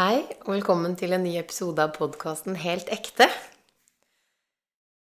[0.00, 3.26] Hei, og velkommen til en ny episode av podkasten Helt ekte.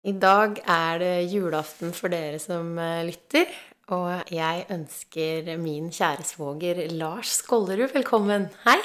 [0.07, 3.51] I dag er det julaften for dere som eh, lytter,
[3.91, 8.47] og jeg ønsker min kjære svoger Lars Skollerud velkommen.
[8.63, 8.77] Hei!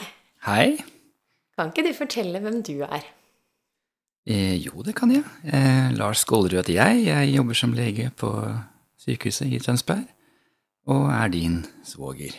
[0.49, 0.67] Hei.
[1.54, 3.06] Kan ikke du fortelle hvem du er?
[4.27, 5.22] Eh, jo, det kan jeg.
[5.46, 7.06] Eh, Lars Skollerud heter jeg.
[7.06, 8.34] Jeg jobber som lege på
[8.98, 10.08] sykehuset i Tønsberg,
[10.90, 12.34] og er din svoger.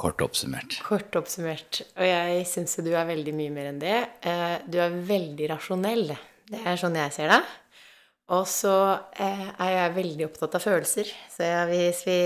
[0.00, 0.78] Kort oppsummert.
[0.86, 1.82] Kort oppsummert.
[1.98, 3.98] Og jeg syns du er veldig mye mer enn det.
[4.26, 6.14] Eh, Du er veldig rasjonell.
[6.48, 7.50] Det er sånn jeg ser deg.
[8.32, 8.74] Og så
[9.20, 11.10] eh, er jeg veldig opptatt av følelser.
[11.30, 12.18] Så hvis vi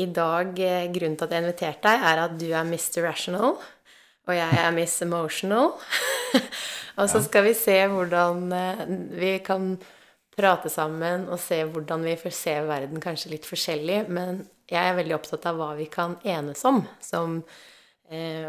[0.00, 3.02] i dag eh, Grunnen til at jeg inviterte deg, er at du er Mr.
[3.04, 3.58] Rational,
[4.24, 5.74] og jeg er Miss Emotional.
[6.98, 8.48] og så skal vi se hvordan
[9.12, 9.74] vi kan
[10.34, 14.00] prate sammen og se hvordan vi får se verden kanskje litt forskjellig.
[14.08, 14.40] Men
[14.70, 16.80] jeg er veldig opptatt av hva vi kan enes om.
[17.04, 17.40] Som
[18.08, 18.48] eh,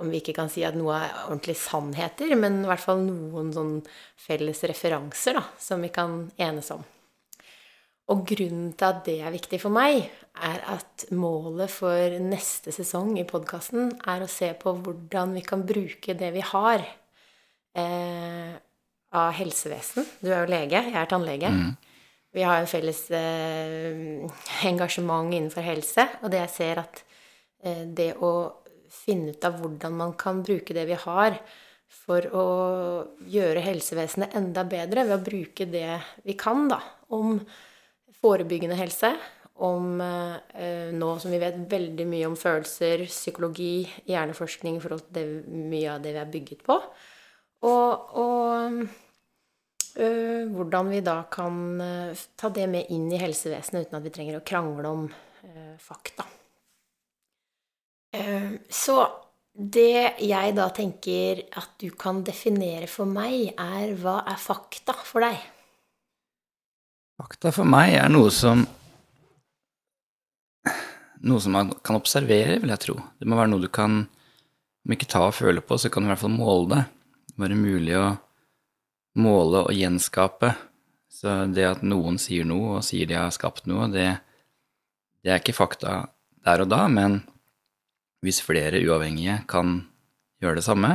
[0.00, 3.52] om vi ikke kan si at noe er ordentlig sannheter, men i hvert fall noen
[3.54, 3.78] sånn
[4.20, 6.84] felles referanser da, som vi kan enes om.
[8.12, 10.02] Og grunnen til at det er viktig for meg,
[10.34, 15.62] er at målet for neste sesong i podkasten er å se på hvordan vi kan
[15.64, 16.82] bruke det vi har
[17.78, 18.52] eh,
[19.14, 20.06] av helsevesen.
[20.20, 21.52] Du er jo lege, jeg er tannlege.
[22.34, 24.24] Vi har en felles eh,
[24.66, 27.04] engasjement innenfor helse, og det jeg ser at
[27.62, 28.32] eh, det å
[28.90, 31.38] finne ut av hvordan man kan bruke det vi har
[31.94, 32.48] for å
[33.30, 36.80] gjøre helsevesenet enda bedre ved å bruke det vi kan da,
[37.14, 37.38] om
[38.18, 39.12] forebyggende helse,
[39.62, 45.14] om eh, nå som vi vet veldig mye om følelser, psykologi, hjerneforskning i forhold til
[45.14, 46.80] det, mye av det vi er bygget på,
[47.70, 49.03] og, og
[49.94, 54.40] hvordan vi da kan øh, ta det med inn i helsevesenet uten at vi trenger
[54.40, 56.26] å krangle om øh, fakta.
[58.14, 58.96] Eh, Så
[59.54, 65.22] det jeg da tenker at du kan definere for meg, er hva er fakta for
[65.22, 65.38] deg?
[67.20, 68.66] Fakta for meg er noe som
[71.24, 72.94] Noe som man kan observere, vil jeg tro.
[73.16, 74.02] Det må være noe du kan,
[74.84, 76.80] om ikke ta og føle på, så kan du i hvert fall måle det.
[77.30, 78.08] Det må være mulig å
[79.18, 80.54] måle og gjenskape.
[81.14, 84.08] Så det at noen sier noe og sier de har skapt noe, det,
[85.22, 86.00] det er ikke fakta
[86.44, 87.20] der og da, men
[88.24, 89.78] hvis flere uavhengige kan
[90.42, 90.90] gjøre det samme,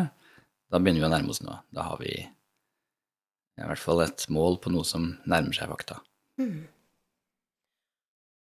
[0.70, 1.62] da begynner vi å nærme oss noe.
[1.74, 6.00] Da har vi i hvert fall et mål på noe som nærmer seg fakta.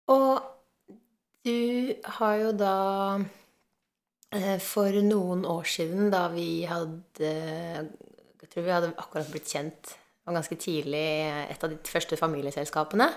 [0.08, 0.34] Og
[1.48, 2.78] du har jo da
[4.36, 7.32] eh, For noen år siden, da vi hadde
[8.48, 9.90] Jeg tror vi hadde akkurat blitt kjent,
[10.24, 11.08] og ganske tidlig,
[11.52, 13.10] et av de første familieselskapene,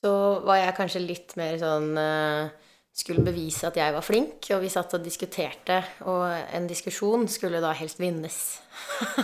[0.00, 0.12] så
[0.44, 2.60] var jeg kanskje litt mer sånn eh,
[2.94, 7.58] Skulle bevise at jeg var flink, og vi satt og diskuterte, og en diskusjon skulle
[7.58, 8.36] da helst vinnes.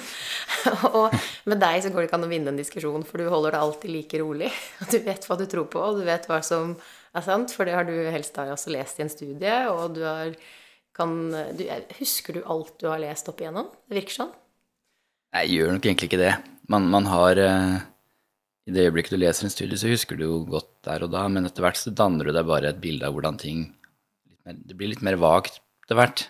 [0.99, 1.15] og
[1.47, 3.61] med deg så går det ikke an å vinne en diskusjon, for du holder det
[3.62, 4.50] alltid like rolig.
[4.82, 6.75] Og du vet hva du tror på, og du vet hva som
[7.15, 10.03] er sant, for det har du helst da også lest i en studie, og du
[10.03, 10.34] har
[10.99, 11.15] kan,
[11.55, 11.65] du,
[12.00, 13.71] Husker du alt du har lest opp igjennom?
[13.87, 14.34] Det virker sånn.
[15.30, 16.32] Jeg gjør nok egentlig ikke det.
[16.70, 17.76] Man, man har eh,
[18.66, 21.26] I det øyeblikket du leser en studie, så husker du jo godt der og da,
[21.30, 23.69] men etter hvert så danner du deg bare et bilde av hvordan ting
[24.44, 26.26] Det blir litt mer vagt etter hvert.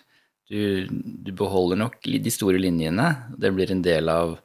[0.51, 3.07] Du, du beholder nok de store linjene.
[3.39, 4.35] Det blir en del av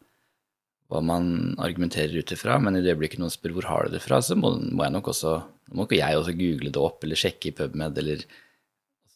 [0.87, 4.05] hva man argumenterer ut ifra, men i det øyeblikket noen spør hvor har du det
[4.05, 5.35] fra, så må, må jeg nok også
[5.75, 8.23] må ikke jeg også google det opp eller sjekke i PubMed, eller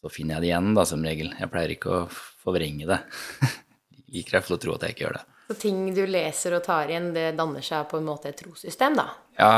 [0.01, 1.31] så finner jeg det igjen, da, som regel.
[1.39, 2.99] Jeg pleier ikke å forvrenge det.
[4.11, 5.23] Liker jeg å tro at jeg ikke gjør det.
[5.51, 8.95] Så ting du leser og tar inn, det danner seg på en måte et trossystem,
[8.99, 9.07] da.
[9.39, 9.53] Ja,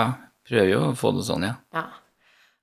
[0.47, 1.57] prøver jo å få det sånn, ja.
[1.75, 1.87] Ja.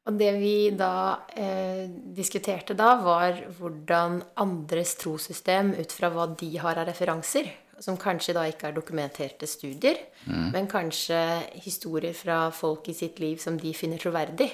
[0.08, 1.84] Og det vi da eh,
[2.16, 8.34] diskuterte da, var hvordan andres trossystem, ut fra hva de har av referanser, som kanskje
[8.36, 9.96] da ikke er dokumenterte studier,
[10.52, 11.16] men kanskje
[11.64, 14.50] historier fra folk i sitt liv som de finner troverdig.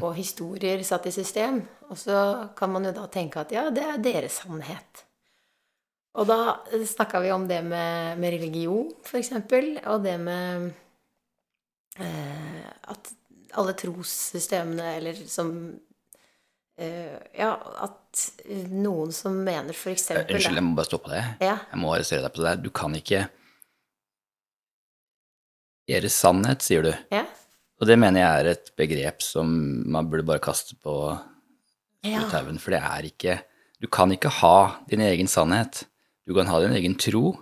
[0.00, 1.60] Og historier satt i system.
[1.90, 5.04] Og så kan man jo da tenke at ja, det er deres sannhet.
[6.18, 6.38] Og da
[6.86, 9.30] snakka vi om det med, med religion, f.eks.,
[9.86, 10.70] og det med
[12.02, 13.12] eh, at
[13.58, 15.52] alle trossystemene, eller som
[16.78, 17.52] eh, Ja,
[17.86, 18.24] at
[18.74, 20.08] noen som mener f.eks.
[20.16, 21.44] Unnskyld, jeg må bare stoppe deg.
[21.44, 21.54] Ja.
[21.70, 22.62] Jeg må arrestere deg på det der.
[22.66, 23.26] Du kan ikke
[25.88, 26.90] Deres sannhet, sier du.
[27.14, 27.22] Ja.
[27.80, 29.48] Og det mener jeg er et begrep som
[29.88, 30.94] man burde bare kaste på
[32.04, 32.26] Ja.
[32.30, 33.38] tauen, for det er ikke
[33.80, 35.84] Du kan ikke ha din egen sannhet.
[36.28, 37.32] Du kan ha din egen tro,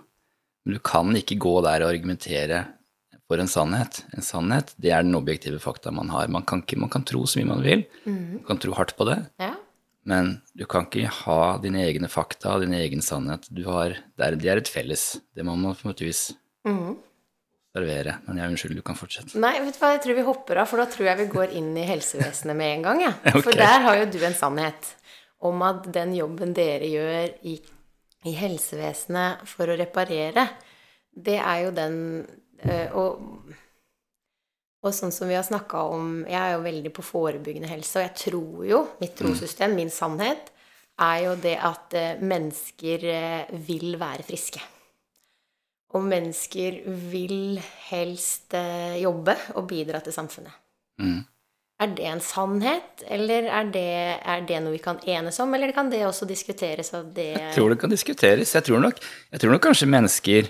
[0.63, 2.63] men du kan ikke gå der og argumentere
[3.27, 3.99] for en sannhet.
[4.15, 6.29] En sannhet, det er den objektive fakta man har.
[6.31, 9.09] Man kan, ikke, man kan tro så mye man vil, man kan tro hardt på
[9.09, 9.53] det, ja.
[10.07, 13.49] Men du kan ikke ha dine egne fakta, din egen sannhet.
[13.51, 15.17] Du har, det, er, det er et felles.
[15.35, 16.21] Det må man på en måte vis
[17.75, 18.13] servere.
[18.23, 19.35] Men jeg unnskyld, du kan fortsette.
[19.43, 21.57] Nei, vet du hva, jeg tror vi hopper av, for da tror jeg vi går
[21.59, 23.03] inn i helsevesenet med en gang.
[23.03, 23.11] Ja.
[23.33, 23.43] okay.
[23.49, 24.93] For der har jo du en sannhet
[25.51, 27.59] om at den jobben dere gjør i,
[28.25, 30.47] i helsevesenet for å reparere,
[31.11, 31.95] det er jo den
[32.65, 33.53] øh, og,
[34.85, 38.05] og sånn som vi har snakka om Jeg er jo veldig på forebyggende helse, og
[38.05, 40.51] jeg tror jo Mitt trossystem, min sannhet,
[40.97, 44.61] er jo det at eh, mennesker eh, vil være friske.
[45.95, 46.81] Og mennesker
[47.11, 50.57] vil helst eh, jobbe og bidra til samfunnet.
[51.01, 51.21] Mm.
[51.77, 53.85] Er det en sannhet, eller er det,
[54.25, 57.69] er det noe vi kan enes om, eller kan det også diskuteres det Jeg tror
[57.69, 58.55] det kan diskuteres.
[58.57, 58.97] Jeg tror, nok,
[59.29, 60.49] jeg tror nok kanskje mennesker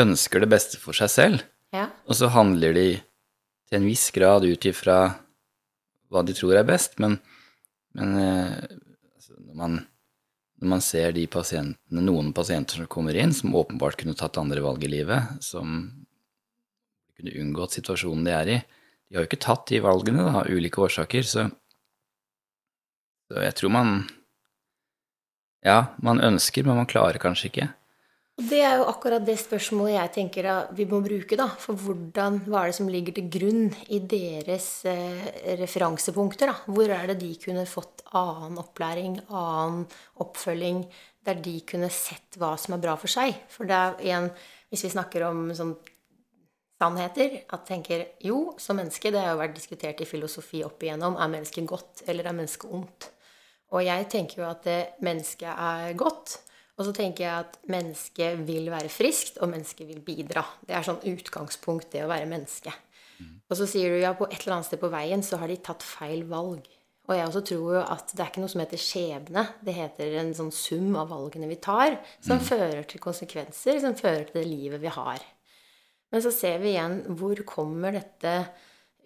[0.00, 1.44] ønsker det beste for seg selv,
[1.74, 1.90] Ja.
[2.08, 2.86] og så handler de
[3.68, 4.96] til en viss grad ut ifra
[6.08, 7.18] hva de tror er best, men,
[7.98, 8.56] men eh,
[9.16, 9.76] altså, når, man,
[10.62, 14.62] når man ser de pasientene, noen pasienter som kommer inn, som åpenbart kunne tatt andre
[14.64, 15.90] valg i livet, som
[17.16, 18.58] kunne unngått situasjonen de er i,
[19.06, 21.48] de har jo ikke tatt de valgene da, av ulike årsaker, så,
[23.30, 23.96] så jeg tror man
[25.66, 27.66] Ja, man ønsker, men man klarer kanskje ikke.
[28.36, 31.46] Det er jo akkurat det spørsmålet jeg tenker vi må bruke, da.
[31.58, 35.24] For hvordan, hva er det som ligger til grunn i deres eh,
[35.56, 36.58] referansepunkter, da?
[36.68, 39.86] Hvor er det de kunne fått annen opplæring, annen
[40.20, 40.84] oppfølging,
[41.26, 43.40] der de kunne sett hva som er bra for seg?
[43.50, 44.28] For det er en,
[44.68, 45.72] hvis vi snakker om sånn
[46.76, 51.18] sannheter, at tenker jo, som menneske, det har jo vært diskutert i filosofi opp igjennom,
[51.18, 53.10] er mennesket godt, eller er mennesket ondt?
[53.74, 54.68] Og jeg tenker jo at
[55.02, 56.38] mennesket er godt.
[56.76, 60.44] Og så tenker jeg at mennesket vil være friskt, og mennesket vil bidra.
[60.68, 62.74] Det er sånn utgangspunkt, det å være menneske.
[63.48, 65.56] Og så sier du ja, på et eller annet sted på veien så har de
[65.64, 66.66] tatt feil valg.
[67.06, 69.44] Og jeg også tror jo at det er ikke noe som heter skjebne.
[69.64, 74.26] Det heter en sånn sum av valgene vi tar, som fører til konsekvenser, som fører
[74.26, 75.22] til det livet vi har.
[76.12, 78.38] Men så ser vi igjen hvor kommer dette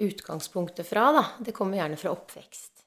[0.00, 1.24] utgangspunktet fra, da?
[1.44, 2.84] Det kommer gjerne fra oppvekst.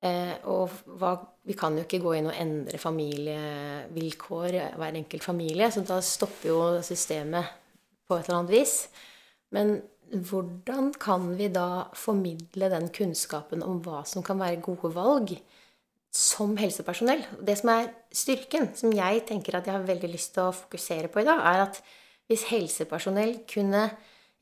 [0.00, 1.12] Eh, og hva,
[1.44, 6.48] vi kan jo ikke gå inn og endre familievilkår hver enkelt familie, så da stopper
[6.48, 7.56] jo systemet
[8.08, 8.74] på et eller annet vis.
[9.54, 9.80] Men
[10.10, 15.36] hvordan kan vi da formidle den kunnskapen om hva som kan være gode valg
[16.10, 17.22] som helsepersonell?
[17.38, 21.12] Det som er styrken, som jeg tenker at jeg har veldig lyst til å fokusere
[21.12, 21.82] på i dag, er at
[22.30, 23.88] hvis helsepersonell kunne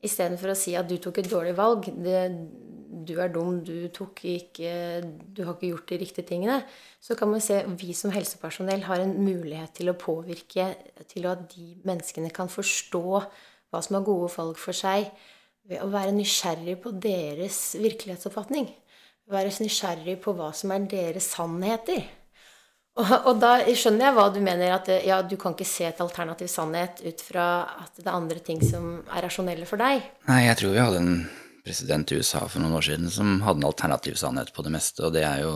[0.05, 2.19] istedenfor å si at du tok et dårlig valg, det,
[3.09, 4.73] du er dum, du, ikke,
[5.35, 6.59] du har ikke gjort de riktige tingene,
[7.01, 10.69] så kan man se vi som helsepersonell har en mulighet til å påvirke
[11.09, 15.09] til at de menneskene kan forstå hva som er gode valg for seg,
[15.69, 18.69] ved å være nysgjerrig på deres virkelighetsoppfatning.
[19.29, 22.05] Være nysgjerrig på hva som er deres sannheter.
[22.97, 26.01] Og, og da skjønner jeg hva du mener, at ja, du kan ikke se et
[26.03, 27.45] alternativ sannhet ut fra
[27.85, 30.01] at det er andre ting som er rasjonelle for deg.
[30.27, 31.13] Nei, jeg tror vi hadde en
[31.63, 35.05] president i USA for noen år siden som hadde en alternativ sannhet på det meste,
[35.05, 35.53] og det er jo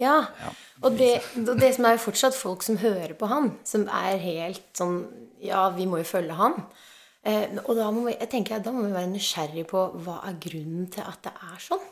[0.00, 0.54] Ja.
[0.80, 4.64] Og det, det som er jo fortsatt folk som hører på han, som er helt
[4.78, 5.02] sånn
[5.44, 6.56] Ja, vi må jo følge han.
[7.24, 10.38] Eh, og da må vi, jeg tenker da må vi være nysgjerrig på hva er
[10.40, 11.86] grunnen til at det er sånn.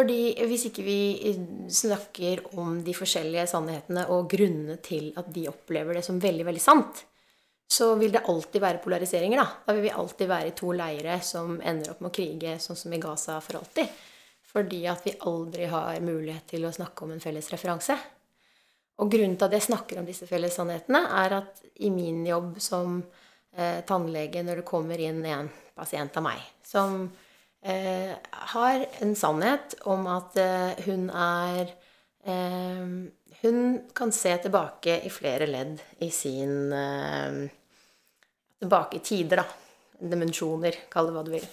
[0.00, 1.00] Fordi hvis ikke vi
[1.68, 6.62] snakker om de forskjellige sannhetene og grunnene til at de opplever det som veldig, veldig
[6.64, 7.02] sant,
[7.70, 9.58] så vil det alltid være polariseringer, da.
[9.66, 12.78] Da vil vi alltid være i to leire som ender opp med å krige, sånn
[12.80, 13.92] som i Gaza for alltid.
[14.50, 17.98] Fordi at vi aldri har mulighet til å snakke om en felles referanse.
[19.04, 22.56] Og grunnen til at jeg snakker om disse felles sannhetene, er at i min jobb
[22.62, 23.02] som
[23.52, 27.04] eh, tannlege, når det kommer inn en pasient av meg som
[27.62, 31.72] har en sannhet om at eh, hun er
[32.24, 32.84] eh,
[33.40, 33.58] Hun
[33.96, 37.40] kan se tilbake i flere ledd i sin eh,
[38.60, 39.44] Tilbake i tider, da.
[40.00, 41.46] Dimensjoner, kall det hva du vil.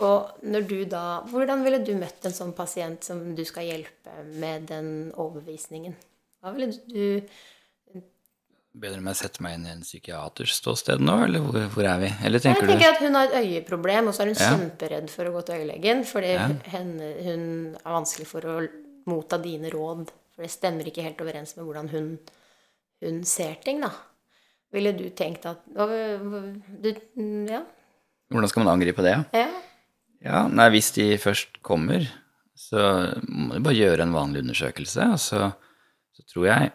[0.00, 4.16] Og når du da Hvordan ville du møtt en sånn pasient som du skal hjelpe
[4.32, 5.96] med den overbevisningen?
[6.40, 7.28] Hva ville du
[8.72, 11.98] Bedre om jeg setter meg inn i en psykiaters ståsted nå, eller hvor, hvor er
[12.00, 12.08] vi?
[12.24, 14.52] Eller Jeg tenker du at hun har et øyeproblem, og så er hun Ja.
[14.54, 16.00] kjemperedd for å gå til øyelegen.
[16.08, 16.46] Fordi Ja.
[16.72, 17.42] henne, hun
[17.76, 18.54] er vanskelig for å
[19.06, 20.08] motta dine råd.
[20.34, 22.18] For det stemmer ikke helt overens med hvordan hun,
[23.02, 23.90] hun ser ting, da.
[24.72, 25.92] Ville du tenkt at og,
[26.80, 26.94] du,
[27.52, 27.62] Ja.
[28.32, 29.18] Hvordan skal man angripe det?
[29.34, 29.48] ja.
[30.24, 32.06] Ja, nei, hvis de først kommer,
[32.56, 35.52] så må du bare gjøre en vanlig undersøkelse, og så,
[36.14, 36.72] så tror jeg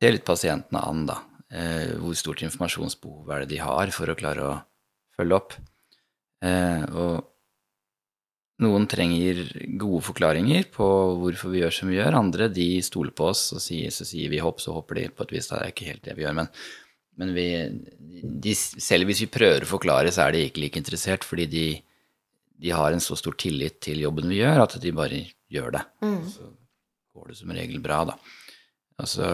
[0.00, 1.18] Se litt pasientene an, da.
[1.50, 4.54] Eh, hvor stort informasjonsbehov er det de har for å klare å
[5.18, 5.56] følge opp?
[6.40, 7.26] Eh, og
[8.64, 9.42] noen trenger
[9.80, 10.86] gode forklaringer på
[11.20, 12.16] hvorfor vi gjør som vi gjør.
[12.16, 15.26] Andre de stoler på oss, og sier, så sier vi hopp, så hopper de på
[15.26, 15.50] et vis.
[15.50, 16.38] Det er ikke helt det vi gjør.
[16.38, 16.50] Men,
[17.20, 17.46] men vi,
[18.46, 21.66] de, selv hvis vi prøver å forklare, så er de ikke like interessert, fordi de,
[22.60, 25.84] de har en så stor tillit til jobben vi gjør, at de bare gjør det.
[26.04, 26.20] Mm.
[26.28, 26.52] Så
[27.16, 28.18] går det som regel bra, da.
[29.00, 29.24] Altså,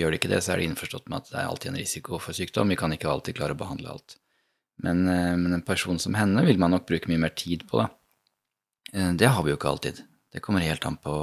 [0.00, 2.20] gjør det ikke det, så er det innforstått med at det er alltid en risiko
[2.22, 2.72] for sykdom.
[2.72, 4.16] Vi kan ikke alltid klare å behandle alt.
[4.82, 7.82] Men, eh, men en person som henne vil man nok bruke mye mer tid på,
[7.82, 7.88] da.
[8.92, 10.02] Eh, Det har vi jo ikke alltid.
[10.32, 11.14] Det kommer helt an på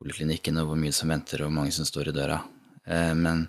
[0.00, 2.42] poliklinikken og hvor mye som venter, og hvor mange som står i døra.
[2.86, 3.48] Eh, Men,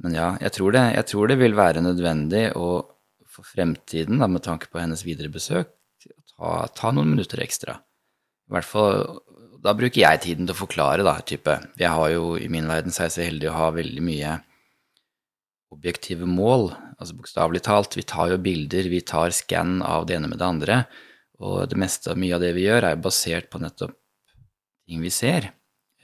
[0.00, 2.90] men ja, jeg tror, det, jeg tror det vil være nødvendig å
[3.34, 5.72] for fremtiden, da, med tanke på hennes videre besøk,
[6.36, 7.80] ta, ta noen minutter ekstra.
[8.46, 9.00] I hvert fall,
[9.64, 11.54] Da bruker jeg tiden til å forklare, da, type.
[11.80, 14.36] Jeg har jo, I min verden er jeg så heldig å ha veldig mye
[15.72, 16.68] objektive mål.
[16.98, 17.96] Altså bokstavelig talt.
[17.96, 20.78] Vi tar jo bilder, vi tar skann av det ene med det andre.
[21.40, 23.96] Og det meste av mye av det vi gjør, er basert på nettopp
[24.84, 25.48] ting vi ser.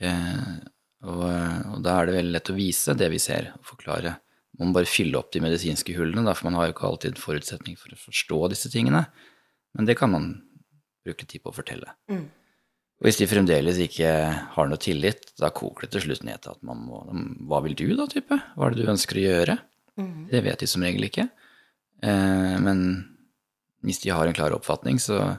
[0.00, 0.56] Eh,
[1.04, 4.16] og, og da er det veldig lett å vise det vi ser, og forklare.
[4.58, 7.20] Man må bare fylle opp de medisinske hullene, da, for man har jo ikke alltid
[7.20, 9.04] forutsetning for å forstå disse tingene.
[9.76, 10.32] Men det kan man
[11.04, 11.92] bruke tid på å fortelle.
[12.12, 12.26] Mm.
[13.00, 14.08] Og hvis de fremdeles ikke
[14.54, 17.00] har noe tillit, da koker det til slutt ned til at man må
[17.48, 18.36] Hva vil du, da, type?
[18.56, 19.56] Hva er det du ønsker å gjøre?
[20.00, 20.26] Mm.
[20.28, 21.30] Det vet de som regel ikke.
[22.04, 22.84] Eh, men
[23.84, 25.38] hvis de har en klar oppfatning, så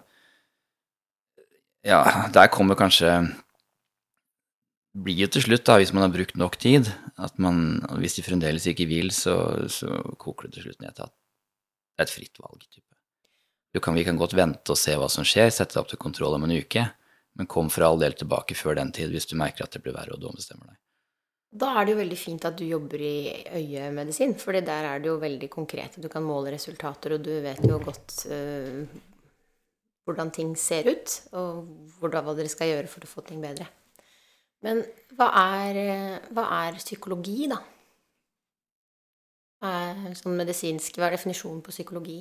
[1.86, 3.10] Ja, der kommer kanskje
[4.92, 8.26] blir jo til slutt, da, hvis man har brukt nok tid, at man Hvis de
[8.26, 12.14] fremdeles ikke vil, så, så koker det til slutt ned til at det er et
[12.14, 12.66] fritt valg.
[12.66, 12.96] Type.
[13.72, 16.02] Du kan, vi kan godt vente og se hva som skjer, sette det opp til
[16.02, 16.88] kontroll om en uke,
[17.40, 19.96] men kom for all del tilbake før den tid hvis du merker at det blir
[19.96, 20.80] verre og du ombestemmer deg.
[21.52, 23.16] Da er det jo veldig fint at du jobber i
[23.60, 25.98] øyemedisin, fordi der er det jo veldig konkret.
[26.00, 28.86] Du kan måle resultater, og du vet jo godt uh,
[30.08, 31.68] hvordan ting ser ut, og
[32.00, 33.68] hvordan, hva dere skal gjøre for å få ting bedre.
[34.64, 34.80] Men
[35.18, 35.82] hva er,
[36.32, 37.60] hva er psykologi, da?
[39.62, 42.18] Er sånn medisinsk Hva er definisjonen på psykologi?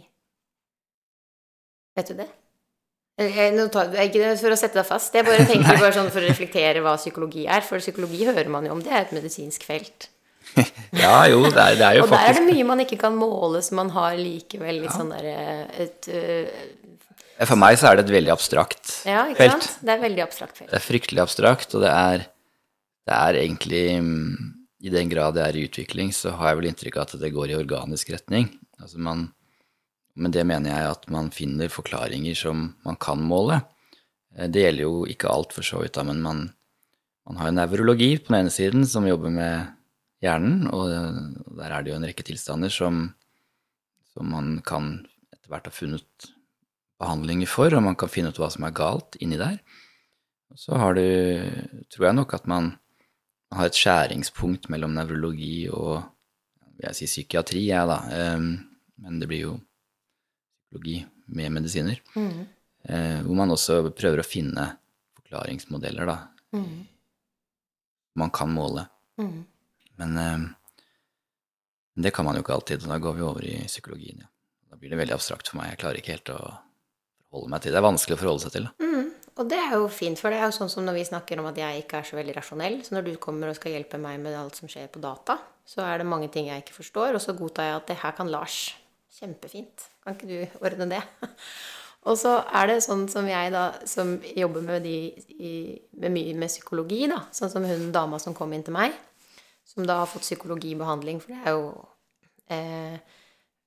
[1.97, 2.27] Vet du det?
[2.27, 6.11] Eh, eh, Nå tar, ikke for å sette deg fast, jeg bare tenker bare sånn
[6.13, 7.61] for å reflektere hva psykologi er.
[7.67, 10.09] For psykologi hører man jo om, det er et medisinsk felt.
[10.91, 13.15] Ja, jo, det er, det er jo Og der er det mye man ikke kan
[13.15, 16.49] måle, som man har likevel litt sånn derre et øh,
[17.47, 19.69] For meg så er det et veldig abstrakt Ja, ikke felt.
[19.69, 19.85] sant?
[19.85, 20.71] Det er et veldig abstrakt felt.
[20.73, 22.25] Det er fryktelig abstrakt, og det er,
[23.07, 24.49] det er egentlig mm,
[24.89, 27.31] I den grad det er i utvikling, så har jeg vel inntrykk av at det
[27.37, 28.51] går i organisk retning.
[28.83, 29.29] Altså man,
[30.21, 33.61] men det mener jeg at man finner forklaringer som man kan måle.
[34.37, 36.43] Eh, Det gjelder jo ikke alt, for så vidt, da, men man,
[37.27, 39.71] man har jo nevrologi på den ene siden, som jobber med
[40.21, 40.91] hjernen, og
[41.57, 43.07] der er det jo en rekke tilstander som,
[44.13, 44.93] som man kan
[45.33, 46.31] etter hvert ha funnet
[47.01, 49.57] behandlinger for, og man kan finne ut hva som er galt inni der.
[50.59, 51.05] Så har du,
[51.89, 52.75] tror jeg nok at man
[53.55, 56.03] har et skjæringspunkt mellom nevrologi og
[56.81, 58.01] jeg si psykiatri, jeg, da.
[58.15, 58.51] Ehm,
[59.01, 59.53] Men det blir jo
[60.71, 62.01] psykologi med medisiner.
[62.15, 62.47] Mm.
[62.85, 64.77] eh, Hvor man også prøver å finne
[65.19, 66.19] forklaringsmodeller, da.
[66.55, 66.87] Mm.
[68.15, 68.87] Man kan måle.
[69.19, 69.45] Mm.
[69.99, 70.49] Men eh,
[72.01, 74.31] det kan man jo ikke alltid, da går vi over i psykologien, ja.
[74.71, 75.73] Da blir det veldig abstrakt for meg.
[75.73, 76.39] Jeg klarer ikke helt å
[77.27, 77.75] forholde meg til det.
[77.75, 78.69] Det er vanskelig å forholde seg til.
[78.69, 78.87] Da.
[78.87, 79.09] Mm.
[79.41, 81.49] Og det er jo fint, for det er jo sånn som når vi snakker om
[81.51, 82.77] at jeg ikke er så veldig rasjonell.
[82.87, 85.83] Så når du kommer og skal hjelpe meg med alt som skjer på data, så
[85.83, 88.31] er det mange ting jeg ikke forstår, og så godtar jeg at det her kan
[88.31, 88.61] Lars.
[89.21, 89.87] Kjempefint.
[90.03, 91.03] Kan ikke du ordne det?
[92.09, 95.53] Og så er det sånn som jeg, da, som jobber med, de, i,
[96.01, 97.21] med mye med psykologi, da.
[97.37, 98.97] Sånn som hun dama som kom inn til meg,
[99.69, 101.67] som da har fått psykologibehandling, for det er jo
[102.57, 102.97] eh,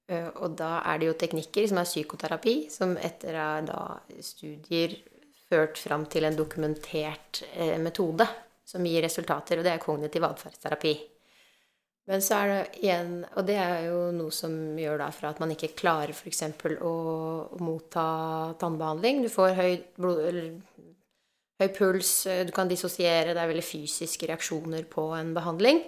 [0.09, 3.37] eh, Og da er det jo teknikker som er psykoterapi, som etter
[3.69, 3.83] da
[4.25, 4.97] studier
[5.53, 8.25] ført fram til en dokumentert eh, metode
[8.65, 10.97] som gir resultater, og det er kognitiv atferdsterapi.
[12.11, 15.39] Men så er det igjen Og det er jo noe som gjør da for at
[15.39, 16.41] man ikke klarer f.eks.
[16.43, 18.07] Å, å motta
[18.59, 19.23] tannbehandling.
[19.23, 20.49] Du får høy, blod, eller,
[21.61, 25.83] høy puls, du kan dissosiere, det er veldig fysiske reaksjoner på en behandling.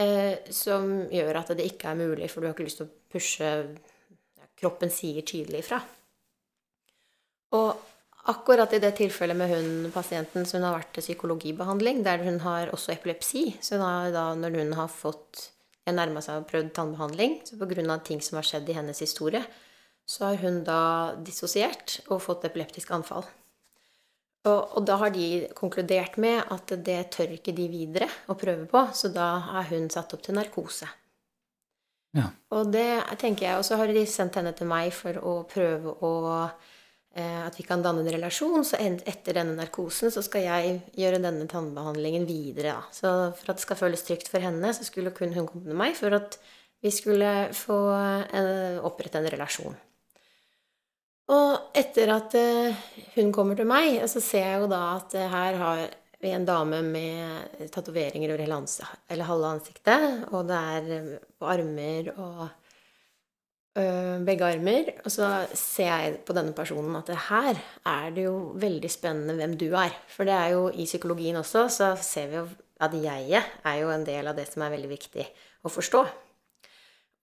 [0.00, 2.94] Eh, som gjør at det ikke er mulig, for du har ikke lyst til å
[3.12, 5.80] pushe ja, Kroppen sier tydelig ifra.
[7.58, 12.22] Og akkurat i det tilfellet med hun pasienten, så hun har vært til psykologibehandling, der
[12.26, 13.56] hun har også epilepsi.
[13.62, 15.48] Så hun har da, når hun har fått
[15.90, 17.98] nærma seg og prøvd tannbehandling, så pga.
[18.04, 19.42] ting som har skjedd i hennes historie,
[20.06, 23.24] så har hun da dissosiert og fått epileptisk anfall.
[24.48, 28.64] Og, og da har de konkludert med at det tør ikke de videre å prøve
[28.70, 30.88] på, så da er hun satt opp til narkose.
[32.16, 32.30] Ja.
[32.56, 35.92] Og det tenker jeg, og så har de sendt henne til meg for å prøve
[36.02, 36.14] å
[37.18, 38.62] at vi kan danne en relasjon.
[38.64, 42.76] Så etter denne narkosen så skal jeg gjøre denne tannbehandlingen videre.
[42.76, 42.94] Da.
[42.94, 45.78] Så for at det skal føles trygt for henne, så skulle kun hun komme til
[45.78, 46.38] meg for at
[46.80, 49.74] vi skulle få en, opprette en relasjon.
[51.30, 52.34] Og etter at
[53.14, 55.82] hun kommer til meg, så ser jeg jo da at her har
[56.20, 60.24] vi en dame med tatoveringer over hele, halve ansiktet.
[60.34, 61.04] Og det er
[61.40, 62.42] på armer og
[63.74, 64.88] begge armer.
[65.04, 69.54] Og så ser jeg på denne personen at her er det jo veldig spennende hvem
[69.60, 69.94] du er.
[70.10, 72.48] For det er jo i psykologien også, så ser vi jo
[72.80, 75.26] at jeget er jo en del av det som er veldig viktig
[75.66, 76.04] å forstå.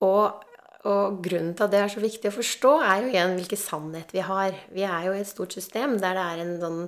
[0.06, 0.44] Og,
[0.86, 4.14] og grunnen til at det er så viktig å forstå, er jo igjen hvilken sannhet
[4.14, 4.60] vi har.
[4.74, 6.84] Vi er jo i et stort system der det er en sånn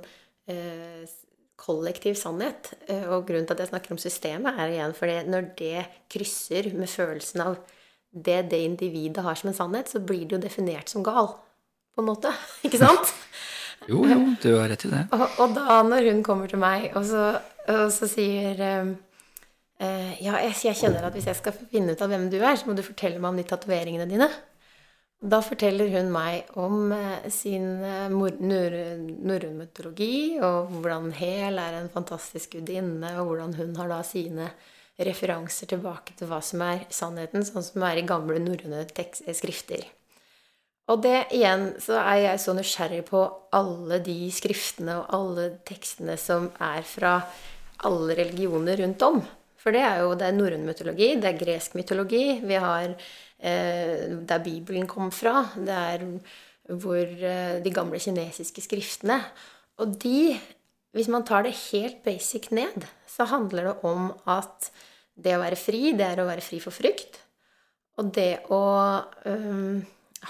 [0.54, 1.18] eh,
[1.60, 2.72] kollektiv sannhet.
[2.88, 6.72] Eh, og grunnen til at jeg snakker om systemet, er igjen fordi når det krysser
[6.78, 7.58] med følelsen av
[8.12, 11.34] det det individet har som en sannhet, så blir det jo definert som gal.
[11.96, 12.34] På en måte.
[12.66, 13.14] Ikke sant?
[13.88, 15.06] jo, jo, du har rett i det.
[15.16, 17.30] Og, og da når hun kommer til meg og så,
[17.70, 18.94] og så sier um,
[19.82, 22.56] uh, Ja, jeg, jeg, kjenner at hvis jeg skal finne ut av hvem du er,
[22.60, 24.30] så må du fortelle meg om de tatoveringene dine.
[25.20, 31.90] Da forteller hun meg om eh, sin eh, norrøn mytologi, og hvordan Hel er en
[31.92, 34.48] fantastisk gudinne, og hvordan hun har da sine
[35.08, 39.88] referanser tilbake til hva som er sannheten, sånn som er i gamle norrøne eh, skrifter.
[40.90, 43.22] Og det igjen så er jeg så nysgjerrig på
[43.54, 47.20] alle de skriftene og alle tekstene som er fra
[47.86, 49.22] alle religioner rundt om.
[49.60, 52.40] For det er jo det er norrøn mytologi, det er gresk mytologi.
[52.42, 52.96] Vi har
[53.40, 55.48] Eh, der Bibelen kom fra.
[55.56, 56.04] Det er
[56.68, 59.22] hvor eh, de gamle kinesiske skriftene.
[59.80, 60.36] Og de,
[60.92, 64.72] hvis man tar det helt basic ned, så handler det om at
[65.24, 67.20] det å være fri, det er å være fri for frykt.
[68.00, 68.62] Og det å
[69.26, 69.80] um,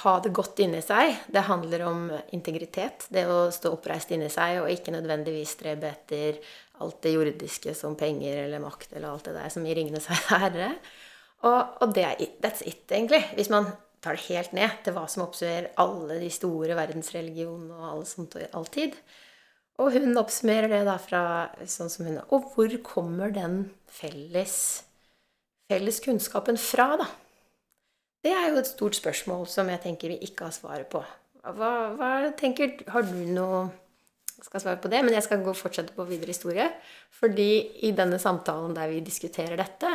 [0.03, 3.08] ha det godt inni seg, det handler om integritet.
[3.13, 6.39] Det å stå oppreist inni seg og ikke nødvendigvis strebe etter
[6.79, 10.74] alt det jordiske som penger eller makt eller alt det der som gir Ringenes herre.
[11.45, 13.21] Og, og det er it, that's it, egentlig.
[13.38, 13.69] Hvis man
[14.04, 18.38] tar det helt ned til hva som oppsummerer alle de store verdensreligionene og alle sånt
[18.47, 18.95] alltid.
[19.80, 21.24] Og hun oppsummerer det da fra
[21.63, 24.56] sånn som hun Og hvor kommer den felles,
[25.72, 27.08] felles kunnskapen fra, da?
[28.20, 31.00] Det er jo et stort spørsmål som jeg tenker vi ikke har svaret på.
[31.39, 33.70] Hva, hva tenker Har du noe
[34.44, 36.68] skal svare på det, men jeg skal gå fortsette på videre historie.
[37.15, 37.52] Fordi
[37.88, 39.92] i denne samtalen der vi diskuterer dette,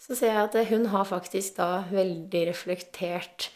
[0.00, 3.50] så ser jeg at hun har faktisk da veldig reflektert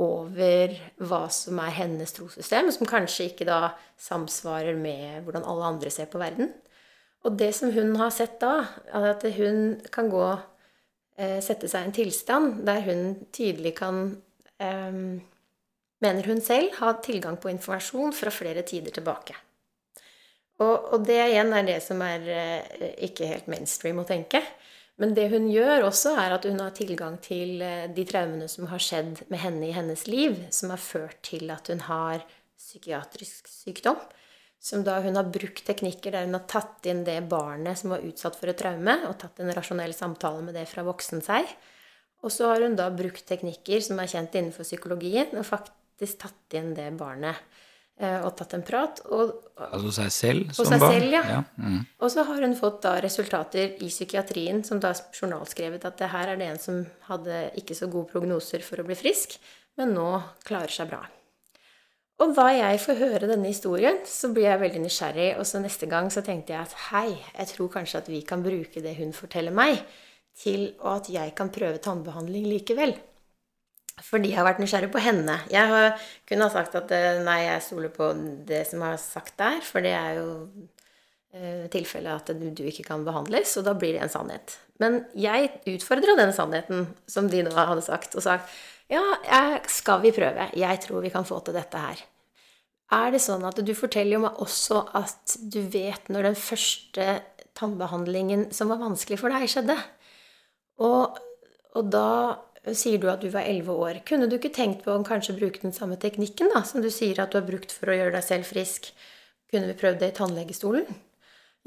[0.00, 0.72] over
[1.04, 6.08] hva som er hennes trossystem, som kanskje ikke da samsvarer med hvordan alle andre ser
[6.12, 6.52] på verden.
[7.22, 10.24] Og det som hun har sett da, er at hun kan gå
[11.20, 14.00] eh, Sette seg i en tilstand der hun tydelig kan
[14.58, 14.96] eh,
[16.02, 19.36] Mener hun selv ha tilgang på informasjon fra flere tider tilbake.
[20.58, 24.42] Og, og det igjen er det som er eh, ikke helt mainstream å tenke.
[25.02, 28.68] Men det hun gjør også, er at hun har tilgang til eh, de traumene som
[28.70, 32.22] har skjedd med henne i hennes liv, som har ført til at hun har
[32.54, 33.98] psykiatrisk sykdom.
[34.62, 38.04] Som da hun har brukt teknikker der hun har tatt inn det barnet som var
[38.06, 41.50] utsatt for et traume, og tatt en rasjonell samtale med det fra voksen seg.
[42.22, 46.58] Og så har hun da brukt teknikker som er kjent innenfor psykologien, og faktisk tatt
[46.60, 47.42] inn det barnet.
[48.00, 49.00] Eh, og tatt en prat.
[49.12, 50.96] Og, altså seg selv som seg barn?
[50.96, 51.22] Selv, ja.
[51.36, 51.40] ja.
[51.60, 51.80] Mm.
[52.00, 56.12] Og så har hun fått da resultater i psykiatrien som da er journalskrevet at det
[56.14, 59.36] her er det en som hadde ikke så gode prognoser for å bli frisk,
[59.78, 60.08] men nå
[60.46, 61.02] klarer seg bra.
[62.22, 65.30] Og da jeg får høre denne historien, så blir jeg veldig nysgjerrig.
[65.40, 68.44] Og så neste gang så tenkte jeg at hei, jeg tror kanskje at vi kan
[68.44, 69.80] bruke det hun forteller meg,
[70.38, 72.94] til at jeg kan prøve tannbehandling likevel.
[74.02, 75.38] Fordi jeg har vært nysgjerrig på henne.
[75.52, 78.10] Jeg har, kunne ha sagt at eh, nei, jeg stoler på
[78.48, 80.28] det som er sagt der, for det er jo
[81.34, 84.56] eh, tilfellet at du, du, ikke kan behandles, og da blir det en sannhet.
[84.82, 88.50] Men jeg utfordra den sannheten som de nå hadde sagt, og sagt
[88.92, 89.02] ja,
[89.70, 90.50] skal vi prøve?
[90.58, 92.00] Jeg tror vi kan få til dette her.
[92.92, 97.06] Er det sånn at du forteller jo meg også at du vet når den første
[97.56, 99.78] tannbehandlingen som var vanskelig for deg, skjedde?
[100.84, 101.16] Og,
[101.72, 102.08] og da
[102.70, 104.02] sier du at du var 11 år.
[104.06, 107.18] Kunne du ikke tenkt på å kanskje bruke den samme teknikken da, som du sier
[107.22, 108.92] at du har brukt for å gjøre deg selv frisk?
[109.50, 110.86] Kunne vi prøvd det i tannlegestolen?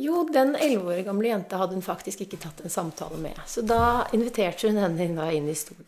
[0.01, 3.37] Jo, den 11 år gamle jenta hadde hun faktisk ikke tatt en samtale med.
[3.47, 5.87] Så da inviterte hun henne inn i stolen.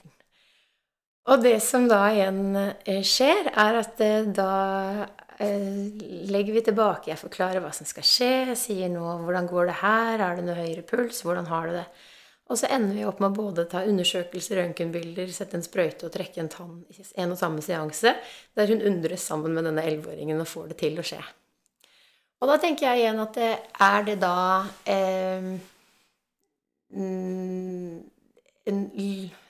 [1.27, 4.51] Og det som da igjen eh, skjer, er at eh, da
[5.43, 5.65] eh,
[6.31, 7.11] legger vi tilbake.
[7.11, 8.31] Jeg forklarer hva som skal skje.
[8.53, 10.23] Jeg sier nå hvordan går det her?
[10.23, 11.19] Er det noe høyere puls?
[11.27, 11.83] Hvordan har du det?
[12.47, 16.13] Og så ender vi opp med å både ta undersøkelser, røntgenbilder, sette en sprøyte og
[16.13, 18.13] trekke en tann i en og samme seanse,
[18.55, 21.19] der hun undres sammen med denne elleveåringen og får det til å skje.
[22.37, 23.51] Og da tenker jeg igjen at det,
[23.83, 24.37] er det da
[24.87, 25.49] eh,
[28.71, 28.81] en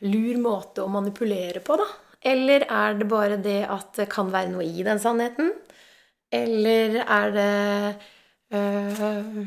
[0.07, 1.87] lur måte å manipulere på, da?
[2.27, 5.51] Eller er det bare det at det kan være noe i den sannheten?
[6.33, 7.51] Eller er det
[8.57, 9.43] øh,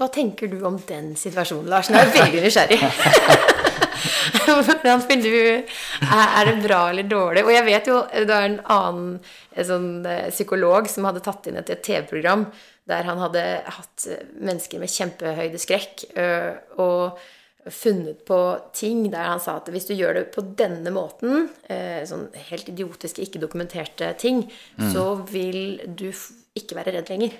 [0.00, 1.90] Hva tenker du om den situasjonen, Lars?
[1.92, 2.78] Jeg er veldig nysgjerrig.
[4.50, 5.74] Hvordan finner du
[6.16, 7.42] Er det bra eller dårlig?
[7.44, 11.50] Og jeg vet jo det er en annen en sånn eh, psykolog som hadde tatt
[11.50, 12.46] inn et TV-program
[12.88, 13.42] der han hadde
[13.76, 14.06] hatt
[14.40, 16.06] mennesker med kjempehøydeskrekk.
[16.16, 17.20] Øh, og
[17.68, 18.40] funnet på
[18.72, 22.72] ting der han sa at hvis du gjør det på denne måten, eh, sånn helt
[22.72, 24.46] idiotiske, ikke-dokumenterte ting,
[24.80, 24.90] mm.
[24.94, 26.08] så vil du
[26.56, 27.36] ikke være redd lenger.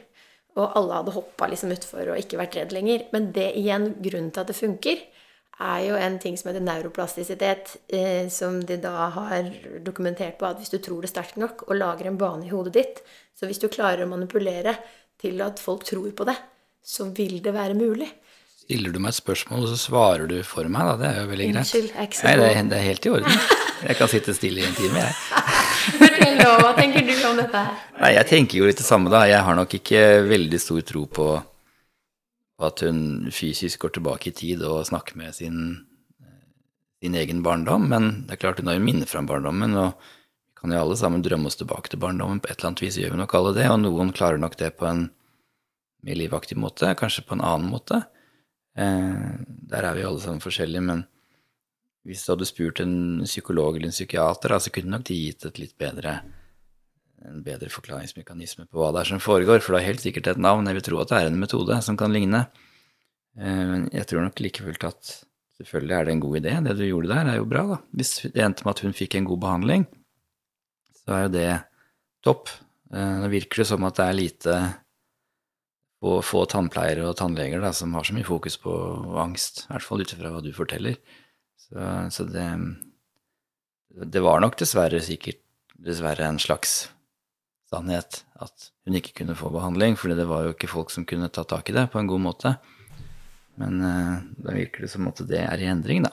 [0.58, 3.06] Og alle hadde hoppa liksom utfor og ikke vært redd lenger.
[3.14, 5.02] Men det igjen, grunnen til at det funker,
[5.60, 9.50] er jo en ting som heter neuroplastisitet, eh, som de da har
[9.84, 12.72] dokumentert på at hvis du tror det sterkt nok og lager en bane i hodet
[12.78, 13.02] ditt,
[13.36, 14.78] så hvis du klarer å manipulere
[15.20, 16.36] til at folk tror på det,
[16.80, 18.08] så vil det være mulig.
[18.64, 20.96] Stiller du meg et spørsmål, og så svarer du for meg, da.
[20.96, 21.60] Det er jo veldig greit.
[21.60, 23.40] Unnskyld, jeg er ikke så Nei, det er, det er helt i orden.
[23.80, 25.49] Jeg kan sitte stille i en time, jeg.
[26.00, 27.78] Fortell nå, hva tenker du om dette her?
[28.00, 29.22] Nei, jeg tenker jo litt det samme, da.
[29.28, 31.28] Jeg har nok ikke veldig stor tro på,
[32.60, 35.60] at hun fysisk går tilbake i tid og snakker med sin,
[37.00, 40.60] sin egen barndom, men det er klart hun har jo minner fra barndommen, og vi
[40.60, 42.42] kan jo alle sammen drømme oss tilbake til barndommen.
[42.44, 44.74] På et eller annet vis gjør vi nok alle det, og noen klarer nok det
[44.76, 45.06] på en
[46.04, 48.02] mer livaktig måte, kanskje på en annen måte.
[48.76, 49.40] Eh,
[49.72, 51.06] der er vi alle sammen forskjellige, men
[52.08, 52.94] hvis du hadde spurt en
[53.26, 56.20] psykolog eller en psykiater, så kunne nok de gitt et litt bedre,
[57.28, 60.40] en bedre forklaringsmekanisme på hva det er som foregår, for det er helt sikkert et
[60.40, 60.68] navn.
[60.70, 62.46] Jeg vil tro at det er en metode som kan ligne.
[63.36, 65.12] Eh, men jeg tror nok like fullt at
[65.60, 66.56] selvfølgelig er det en god idé.
[66.64, 67.80] Det du gjorde der, er jo bra, da.
[67.92, 69.88] Hvis det endte med at hun fikk en god behandling,
[71.02, 71.48] så er jo det
[72.24, 72.54] topp.
[72.94, 74.60] Eh, nå virker det som at det er lite
[76.00, 78.72] få tannpleiere og tannleger da, som har så mye fokus på
[79.20, 80.96] angst, i hvert fall ut ifra hva du forteller.
[81.60, 82.46] Så, så det,
[84.10, 85.42] det var nok dessverre sikkert
[85.80, 86.90] dessverre en slags
[87.70, 91.30] sannhet at hun ikke kunne få behandling, fordi det var jo ikke folk som kunne
[91.32, 92.54] ta tak i det på en god måte.
[93.60, 96.12] Men uh, da virker det som at det er i endring, da.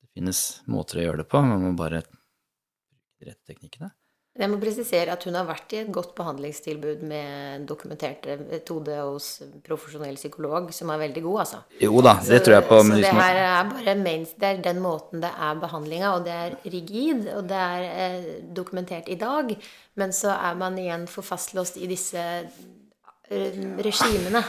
[0.00, 3.90] Det finnes måter å gjøre det på, man må bare bruke de rette teknikkene.
[4.36, 9.28] Jeg må presisere at hun har vært i et godt behandlingstilbud med dokumentert metode hos
[9.64, 11.60] profesjonell psykolog, som er veldig god, altså.
[11.80, 12.80] Jo da, det tror jeg på.
[12.84, 16.36] Så det her er bare mens det er den måten det er behandlinga, og det
[16.36, 18.28] er rigid, og det er eh,
[18.60, 19.56] dokumentert i dag.
[19.96, 24.44] Men så er man igjen for fastlåst i disse eh, regimene.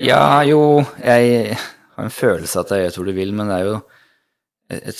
[0.00, 3.70] Ja, jo, jeg har en følelse at jeg vet hvor du vil, men det er
[3.70, 3.80] jo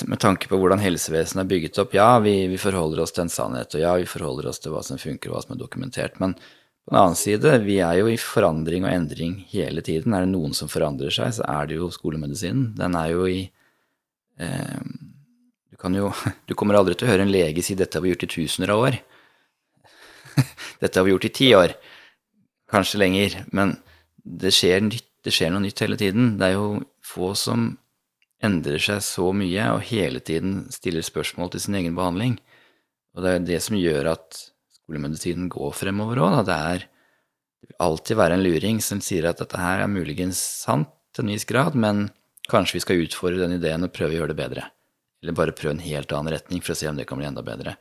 [0.06, 3.33] med tanke på hvordan helsevesenet er bygget opp, ja, vi, vi, forholder oss til en
[3.33, 6.18] sannhet, og ja, vi forholder oss til hva som funker, og hva som er dokumentert.
[6.22, 10.16] Men på den annen side, vi er jo i forandring og endring hele tiden.
[10.16, 12.72] Er det noen som forandrer seg, så er det jo skolemedisinen.
[12.78, 13.44] Den er jo i
[14.42, 14.80] eh,
[15.70, 16.11] du, kan jo,
[16.48, 18.74] du kommer aldri til å høre en lege si 'dette har vi gjort i tusener
[18.74, 18.98] av år'.
[20.83, 21.76] dette har vi gjort i ti år.
[22.70, 23.38] Kanskje lenger.
[23.54, 23.76] Men
[24.24, 26.35] det skjer, nytt, det skjer noe nytt hele tiden.
[26.40, 27.70] Det er jo få som
[28.44, 32.38] endrer seg så mye og hele tiden stiller spørsmål til sin egen behandling.
[33.16, 34.40] Og det er det som gjør at
[34.81, 36.40] skolemedisinen går fremover òg.
[36.48, 36.87] Det, er,
[37.61, 41.26] det vil alltid være en luring som sier at dette her er muligens sant til
[41.26, 42.09] en viss grad, men
[42.50, 44.68] kanskje vi skal utfordre den ideen og prøve å gjøre det bedre.
[45.20, 47.44] Eller bare prøve en helt annen retning for å se om det kan bli enda
[47.44, 47.76] bedre.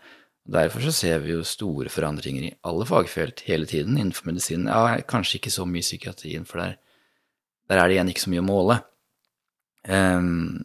[0.50, 4.70] Derfor så ser vi jo store forandringer i alle fagfelt hele tiden innenfor medisinen.
[4.72, 6.78] Ja, kanskje ikke så mye psykiatrien, for der,
[7.70, 8.80] der er det igjen ikke så mye å måle.
[9.88, 10.60] Um,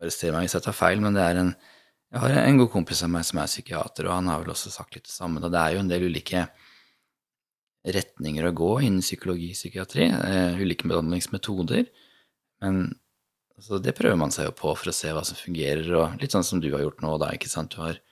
[0.00, 1.54] Arrester meg hvis jeg tar feil, men det er en
[2.10, 4.72] Jeg har en god kompis av meg som er psykiater, og han har vel også
[4.74, 5.38] sagt litt det samme.
[5.38, 6.48] Og det er jo en del ulike
[7.86, 10.08] retninger å gå innen psykologi og psykiatri.
[10.10, 11.86] Uh, ulike behandlingsmetoder.
[12.64, 12.80] Men
[13.56, 16.34] altså, det prøver man seg jo på for å se hva som fungerer, og litt
[16.34, 17.76] sånn som du har gjort nå, da, ikke sant.
[17.76, 18.02] Du har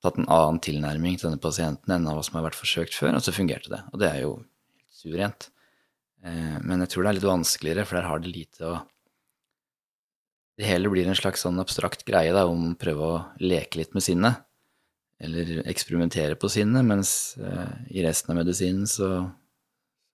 [0.00, 3.18] tatt en annen tilnærming til denne pasienten enn av hva som har vært forsøkt før,
[3.18, 3.84] og så fungerte det.
[3.92, 4.38] Og det er jo
[5.02, 5.50] suverent.
[6.24, 8.78] Uh, men jeg tror det er litt vanskeligere, for der har det lite å
[10.60, 13.94] det hele blir en slags sånn abstrakt greie da, om å prøve å leke litt
[13.96, 14.42] med sinnet.
[15.20, 19.08] Eller eksperimentere på sinnet, mens uh, i resten av medisinen så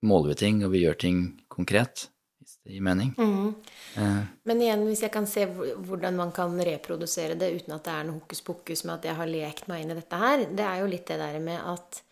[0.06, 2.06] måler vi ting, og vi gjør ting konkret.
[2.38, 3.10] Hvis det gir mening.
[3.18, 3.54] Mm.
[3.98, 4.18] Eh.
[4.46, 8.06] Men igjen, hvis jeg kan se hvordan man kan reprodusere det uten at det er
[8.06, 10.82] noe hokus pokus med at jeg har lekt meg inn i dette her, det er
[10.82, 12.02] jo litt det der med at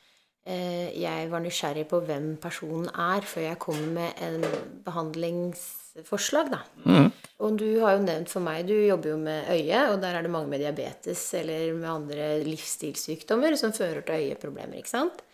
[0.44, 4.42] jeg var nysgjerrig på hvem personen er, før jeg kom med en
[4.84, 6.58] behandlingsforslag, da.
[6.84, 7.06] Mm.
[7.44, 10.26] Og du har jo nevnt for meg, du jobber jo med øye, og der er
[10.26, 15.24] det mange med diabetes eller med andre livsstilssykdommer som fører til øyeproblemer, ikke sant?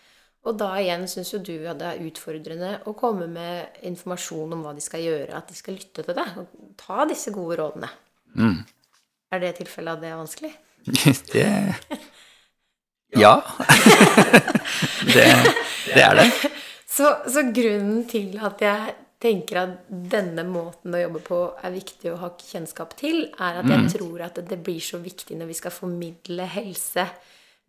[0.49, 4.63] Og da igjen syns jo du at det er utfordrende å komme med informasjon om
[4.65, 7.91] hva de skal gjøre, at de skal lytte til deg og ta disse gode rådene.
[8.39, 8.63] Mm.
[9.31, 10.55] Er det tilfellet at det er vanskelig?
[11.35, 11.45] Det
[13.19, 13.41] Ja.
[15.15, 15.29] det,
[15.95, 16.31] det er det.
[16.91, 22.11] Så, så grunnen til at jeg tenker at denne måten å jobbe på er viktig
[22.11, 25.57] å ha kjennskap til, er at jeg tror at det blir så viktig når vi
[25.61, 27.05] skal formidle helse.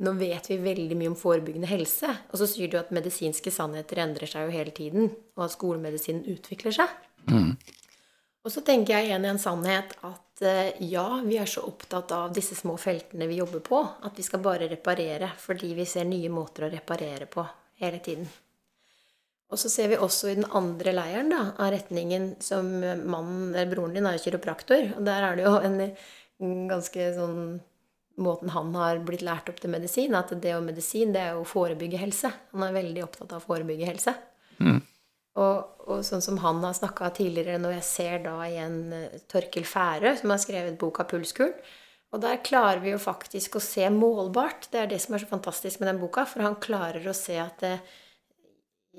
[0.01, 4.01] Nå vet vi veldig mye om forebyggende helse, og så sier du at medisinske sannheter
[4.01, 6.97] endrer seg jo hele tiden, og at skolemedisinen utvikler seg.
[8.41, 12.13] Og så tenker jeg igjen i en sannhet at eh, ja, vi er så opptatt
[12.15, 16.10] av disse små feltene vi jobber på, at vi skal bare reparere fordi vi ser
[16.10, 17.45] nye måter å reparere på
[17.84, 18.25] hele tiden.
[19.51, 23.67] Og så ser vi også i den andre leiren da, av retningen som mannen, eller
[23.73, 25.84] broren din er jo kiropraktor, og der er det jo en,
[26.71, 27.43] ganske sånn
[28.21, 31.45] Måten han har blitt lært opp til medisin, at det og medisin, det er jo
[31.45, 32.30] å forebygge helse.
[32.51, 34.13] Han er veldig opptatt av å forebygge helse.
[35.39, 39.67] Og, og sånn som han har snakka tidligere, når jeg ser da igjen Torkil Torkel
[39.69, 41.55] Færø, som har skrevet boka 'Pulskuren',
[42.11, 44.67] og der klarer vi jo faktisk å se målbart.
[44.71, 47.37] Det er det som er så fantastisk med den boka, for han klarer å se
[47.39, 47.77] at det,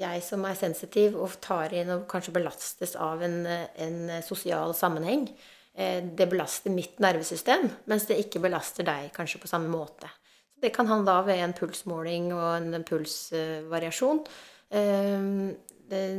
[0.00, 4.72] jeg som er sensitiv og tar inn og kanskje belastes av en, eh, en sosial
[4.72, 5.28] sammenheng,
[5.74, 10.08] eh, det belaster mitt nervesystem, mens det ikke belaster deg kanskje på samme måte.
[10.54, 14.24] Så det kan han da ved en pulsmåling og en pulsvariasjon
[14.70, 15.54] eh, eh,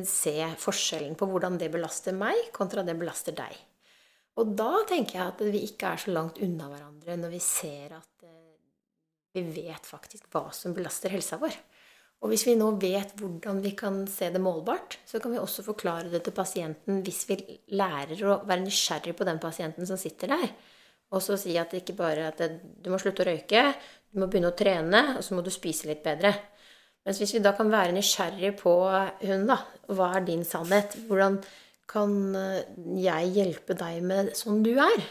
[0.08, 3.56] se forskjellen på hvordan det belaster meg, kontra det belaster deg.
[4.42, 7.94] Og da tenker jeg at vi ikke er så langt unna hverandre når vi ser
[8.00, 8.56] at eh,
[9.38, 11.54] vi vet faktisk hva som belaster helsa vår.
[12.24, 15.66] Og hvis vi nå vet hvordan vi kan se det målbart, så kan vi også
[15.66, 17.38] forklare det til pasienten hvis vi
[17.76, 20.54] lærer å være nysgjerrig på den pasienten som sitter der.
[21.14, 23.66] Og så si at det ikke bare at du må slutte å røyke,
[24.10, 26.32] du må begynne å trene, og så må du spise litt bedre.
[27.04, 28.78] Mens hvis vi da kan være nysgjerrig på
[29.24, 29.60] hun, da,
[29.92, 30.96] hva er din sannhet?
[31.10, 31.42] Hvordan
[31.92, 32.64] kan eh,
[33.04, 35.04] jeg hjelpe deg med sånn du er?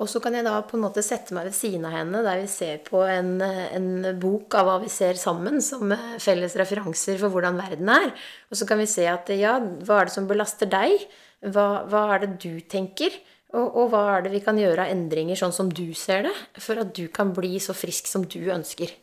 [0.00, 2.38] Og så kan jeg da på en måte sette meg ved siden av henne der
[2.40, 3.90] vi ser på en, en
[4.22, 5.92] bok av hva vi ser sammen, som
[6.22, 8.08] felles referanser for hvordan verden er.
[8.48, 11.04] Og så kan vi se at ja, hva er det som belaster deg?
[11.52, 13.12] Hva, hva er det du tenker?
[13.52, 16.34] Og, og hva er det vi kan gjøre av endringer sånn som du ser det,
[16.62, 18.94] for at du kan bli så frisk som du ønsker?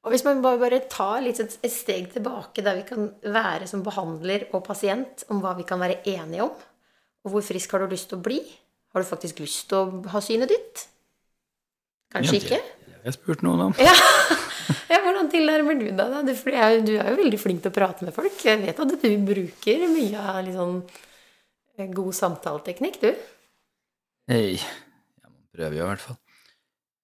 [0.00, 3.66] Og hvis man bare, bare tar litt et, et steg tilbake der vi kan være
[3.68, 6.54] som behandler og pasient om hva vi kan være enige om,
[7.20, 8.38] og hvor frisk har du lyst til å bli?
[8.94, 10.86] Har du faktisk lyst til å ha synet ditt?
[12.14, 12.60] Kanskje Ja, ikke?
[12.86, 13.74] Det, har jeg spurt noen om.
[13.78, 13.92] Ja.
[14.90, 16.34] ja, hvordan tilnærmer du deg det?
[16.40, 18.40] Du er, jo- du er jo veldig flink til å prate med folk.
[18.44, 20.80] Jeg vet at du bruker mye av sånn
[21.76, 23.12] eh, god samtaleteknikk, du.
[24.32, 24.56] Hei.
[24.56, 26.18] Ja, man prøver jo i hvert fall.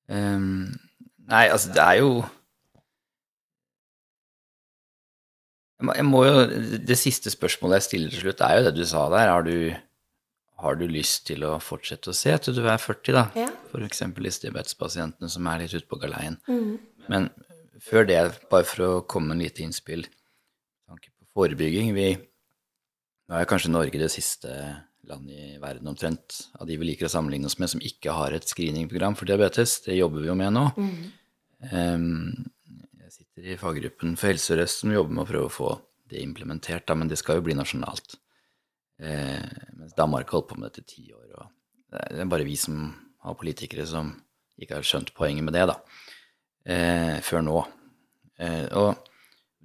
[0.09, 0.49] Um,
[1.29, 2.11] nei, altså, det er jo
[5.83, 6.45] jeg må, jo
[6.89, 9.33] Det siste spørsmålet jeg stiller til slutt, er jo det du sa der.
[9.33, 9.75] Har du,
[10.63, 13.27] har du lyst til å fortsette å se til du er 40, da?
[13.37, 13.51] Ja.
[13.73, 16.39] For eksempel disse diabetespasientene som er litt ute på galeien.
[17.13, 17.29] Men
[17.85, 20.07] før det, bare for å komme med en lite innspill
[20.87, 22.09] tanke på forebygging Vi
[23.27, 24.53] nå er kanskje Norge det siste
[25.07, 28.35] landet i verden omtrent av de vi liker å sammenligne oss med, som ikke har
[28.35, 29.81] et screeningprogram for diabetes.
[29.83, 30.65] Det jobber vi jo med nå.
[30.79, 31.01] Mm.
[31.73, 32.56] jeg
[33.37, 35.71] sitter i faggruppen for Helse Sør-Øst som jobber med å prøve å få
[36.09, 38.17] det implementert, da, men det skal jo bli nasjonalt.
[38.99, 39.45] Eh,
[39.77, 41.27] mens Danmark holdt på med dette i ti år.
[41.37, 41.51] Og
[41.93, 42.95] det er bare vi som
[43.27, 44.15] har politikere som
[44.57, 45.77] ikke har skjønt poenget med det, da.
[46.65, 47.65] Eh, før nå.
[48.41, 48.95] Eh, og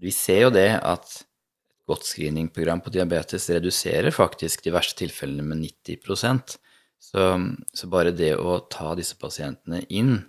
[0.02, 5.46] vi ser jo det at et godt screeningprogram på diabetes reduserer faktisk de verste tilfellene
[5.48, 6.58] med 90
[7.02, 7.24] så,
[7.74, 10.20] så bare det å ta disse pasientene inn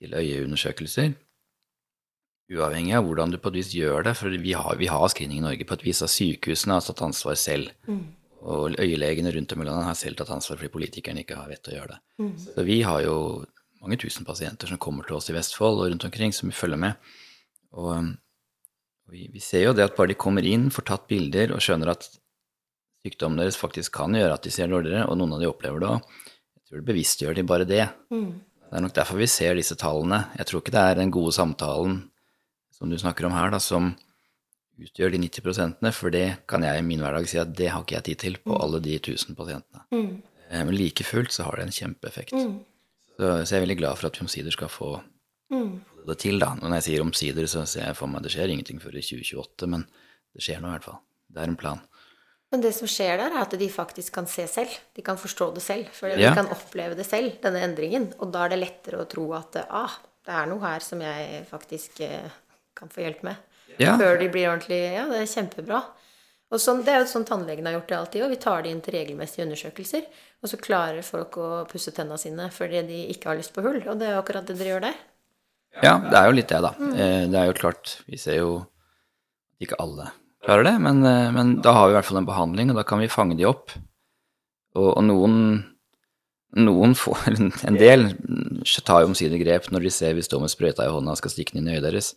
[0.00, 1.12] til øyeundersøkelser
[2.50, 5.38] uavhengig av hvordan du på et vis gjør det, for vi har, vi har screening
[5.38, 7.70] i Norge på et vis av sykehusene har tatt ansvar selv.
[8.40, 11.62] Og øyelegene rundt om i landet har selv tatt ansvar fordi politikerne ikke har vett
[11.62, 12.00] til å gjøre det.
[12.46, 13.16] Så vi har jo
[13.80, 16.80] mange tusen pasienter som kommer til oss i Vestfold og rundt omkring, som vi følger
[16.80, 17.12] med.
[17.76, 18.10] Og, um,
[19.06, 21.62] og vi, vi ser jo det at bare de kommer inn, får tatt bilder og
[21.64, 22.08] skjønner at
[23.04, 25.88] sykdommen deres faktisk kan gjøre at de ser dårligere, og noen av de opplever det
[25.88, 26.14] òg.
[26.56, 27.84] Jeg tror det bevisstgjør de bare det.
[28.70, 30.24] Det er nok derfor vi ser disse tallene.
[30.38, 31.96] Jeg tror ikke det er den gode samtalen
[32.80, 33.92] som du snakker om her, da, som
[34.80, 37.98] utgjør de 90% for det kan jeg i min hverdag si at det har ikke
[37.98, 39.84] jeg tid til på alle de 1000 pasientene.
[39.92, 40.22] Mm.
[40.50, 42.32] Men like fullt så har det en kjempeeffekt.
[42.32, 44.94] Så, så jeg er veldig glad for at vi omsider skal få
[45.52, 45.74] mm.
[46.08, 46.54] det til, da.
[46.56, 49.70] Når jeg sier omsider, så ser jeg for meg det skjer ingenting før i 2028,
[49.76, 49.84] men
[50.32, 51.00] det skjer nå i hvert fall.
[51.30, 51.84] Det er en plan.
[52.50, 54.72] Men det som skjer der, er at de faktisk kan se selv.
[54.96, 55.92] De kan forstå det selv.
[55.94, 56.30] For Ja.
[56.30, 58.10] de kan oppleve det selv, denne endringen.
[58.18, 61.44] Og da er det lettere å tro at ah, det er noe her som jeg
[61.46, 62.26] faktisk eh,
[62.76, 63.40] kan få hjelp med.
[63.80, 63.96] Ja.
[64.00, 65.82] Før de blir ordentlig Ja, det er kjempebra.
[66.50, 68.24] Og sånn, Det er jo sånn tannlegen har gjort det alltid.
[68.24, 70.08] Og vi tar de inn til regelmessige undersøkelser.
[70.42, 73.78] Og så klarer folk å pusse tenna sine fordi de ikke har lyst på hull.
[73.86, 74.98] Og det er jo akkurat det dere gjør der.
[75.84, 76.74] Ja, det er jo litt det, da.
[76.74, 77.30] Mm.
[77.30, 78.50] Det er jo klart, vi ser jo
[79.62, 80.10] ikke alle
[80.44, 82.86] klarer det, men, eh, men da har vi i hvert fall en behandling, og da
[82.86, 83.74] kan vi fange de opp.
[84.74, 85.36] Og, og noen,
[86.56, 87.30] noen får,
[87.68, 88.10] en del
[88.86, 91.34] tar jo omsider grep når de ser vi står med sprøyta i hånda og skal
[91.34, 92.14] stikke den inn i øyet deres.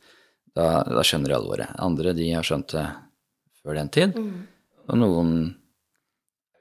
[0.53, 1.75] Da, da skjønner de alvoret.
[1.81, 2.85] Andre de har skjønt det
[3.63, 4.17] før den tid.
[4.91, 5.31] Og noen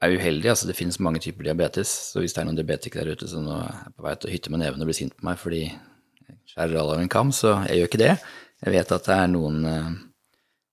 [0.03, 0.53] er uheldige.
[0.53, 3.45] Altså det finnes mange typer diabetes, så hvis det er noen diabetikere der ute som
[3.45, 5.63] nå er på vei til å hytte med neven og bli sint på meg fordi
[5.67, 8.15] jeg skjærer alle over en kam, så jeg gjør ikke det.
[8.63, 9.93] Jeg vet at det er noen eh,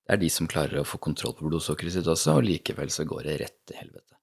[0.06, 3.06] Det er de som klarer å få kontroll på blodsukkeret sitt også, og likevel så
[3.06, 4.16] går det rett til helvete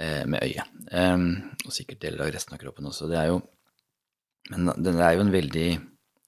[0.00, 0.74] eh, med øyet.
[1.66, 3.10] Og sikkert deler av resten av kroppen også.
[3.10, 3.42] Det er jo
[4.48, 5.68] Men det er jo en veldig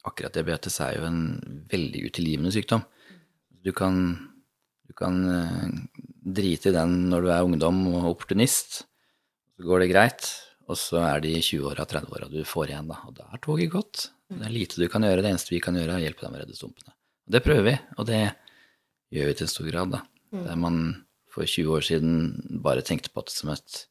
[0.08, 1.22] Akkurat diabetes er jo en
[1.70, 2.84] veldig utilgivende sykdom.
[3.60, 3.98] Du kan
[4.90, 5.66] du kan eh,
[6.34, 8.80] drite i den når du er ungdom og opportunist.
[9.54, 10.30] Så går det greit,
[10.66, 12.96] og så er det i 20-åra, 30-åra, du får igjen, da.
[13.06, 14.08] Og da er toget gått.
[14.30, 15.22] Det er lite du kan gjøre.
[15.22, 16.96] Det eneste vi kan gjøre, er å hjelpe deg med å redde stumpene.
[17.28, 18.20] Og det prøver vi, og det
[19.14, 20.02] gjør vi til stor grad, da.
[20.48, 20.82] Der man
[21.30, 22.14] for 20 år siden
[22.64, 23.84] bare tenkte på det som et,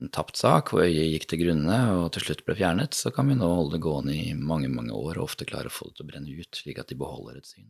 [0.00, 3.28] en tapt sak, hvor øyet gikk til grunne og til slutt ble fjernet, så kan
[3.28, 5.98] vi nå holde det gående i mange, mange år, og ofte klare å få det
[5.98, 7.68] til å brenne ut, slik at de beholder et syn.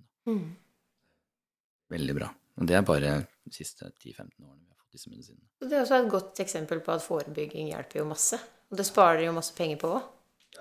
[1.90, 2.30] Veldig bra.
[2.60, 5.46] Og det er bare de siste 10-15 årene vi har fått disse medisinene.
[5.64, 8.38] Det er også et godt eksempel på at forebygging hjelper jo masse.
[8.70, 10.08] Og det sparer jo masse penger på òg.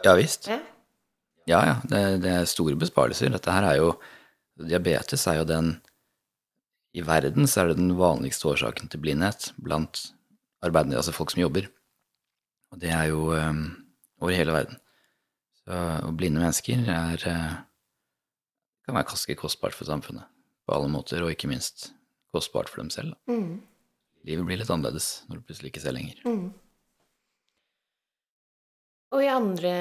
[0.05, 0.47] Ja visst.
[0.49, 0.61] Ja.
[1.49, 1.75] Ja, ja.
[1.89, 3.31] Det, det er store besparelser.
[3.33, 3.93] Dette her er jo
[4.59, 5.69] Diabetes er jo den
[6.97, 10.09] I verden så er det den vanligste årsaken til blindhet blant
[10.65, 11.69] arbeidende, altså folk som jobber.
[12.73, 13.63] Og det er jo um,
[14.21, 14.77] over hele verden.
[15.61, 17.57] Så, og blinde mennesker er uh,
[18.85, 20.25] kan være ganske kostbart for samfunnet
[20.65, 21.91] på alle måter, og ikke minst
[22.33, 23.13] kostbart for dem selv.
[23.13, 23.35] Da.
[23.35, 23.61] Mm.
[24.29, 26.23] Livet blir litt annerledes når du plutselig ikke ser lenger.
[29.09, 29.71] Og i andre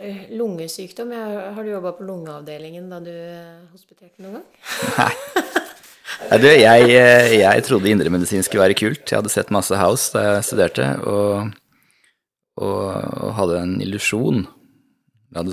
[0.00, 4.46] eh, lungesykdom Har du jobba på lungeavdelingen da du eh, hospiterte noen gang?
[4.96, 5.12] Nei,
[6.40, 9.04] du, jeg, eh, jeg trodde indremedisin skulle være kult.
[9.06, 11.52] Jeg hadde sett masse House da jeg studerte, og,
[12.60, 12.80] og,
[13.26, 14.44] og hadde en illusjon.
[15.32, 15.44] Det,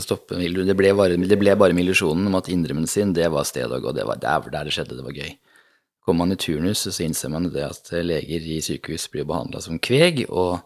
[0.68, 3.84] det, ble bare, det ble bare med illusjonen om at indremedisin, det var stedet å
[3.84, 3.94] gå.
[3.96, 5.32] Det var der, der det skjedde, det var gøy.
[6.04, 9.80] Kommer man i turnus, så innser man det at leger i sykehus blir behandla som
[9.80, 10.60] kveg, og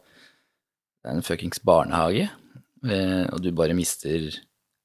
[1.03, 2.29] det er en fuckings barnehage,
[2.88, 4.32] eh, og du bare mister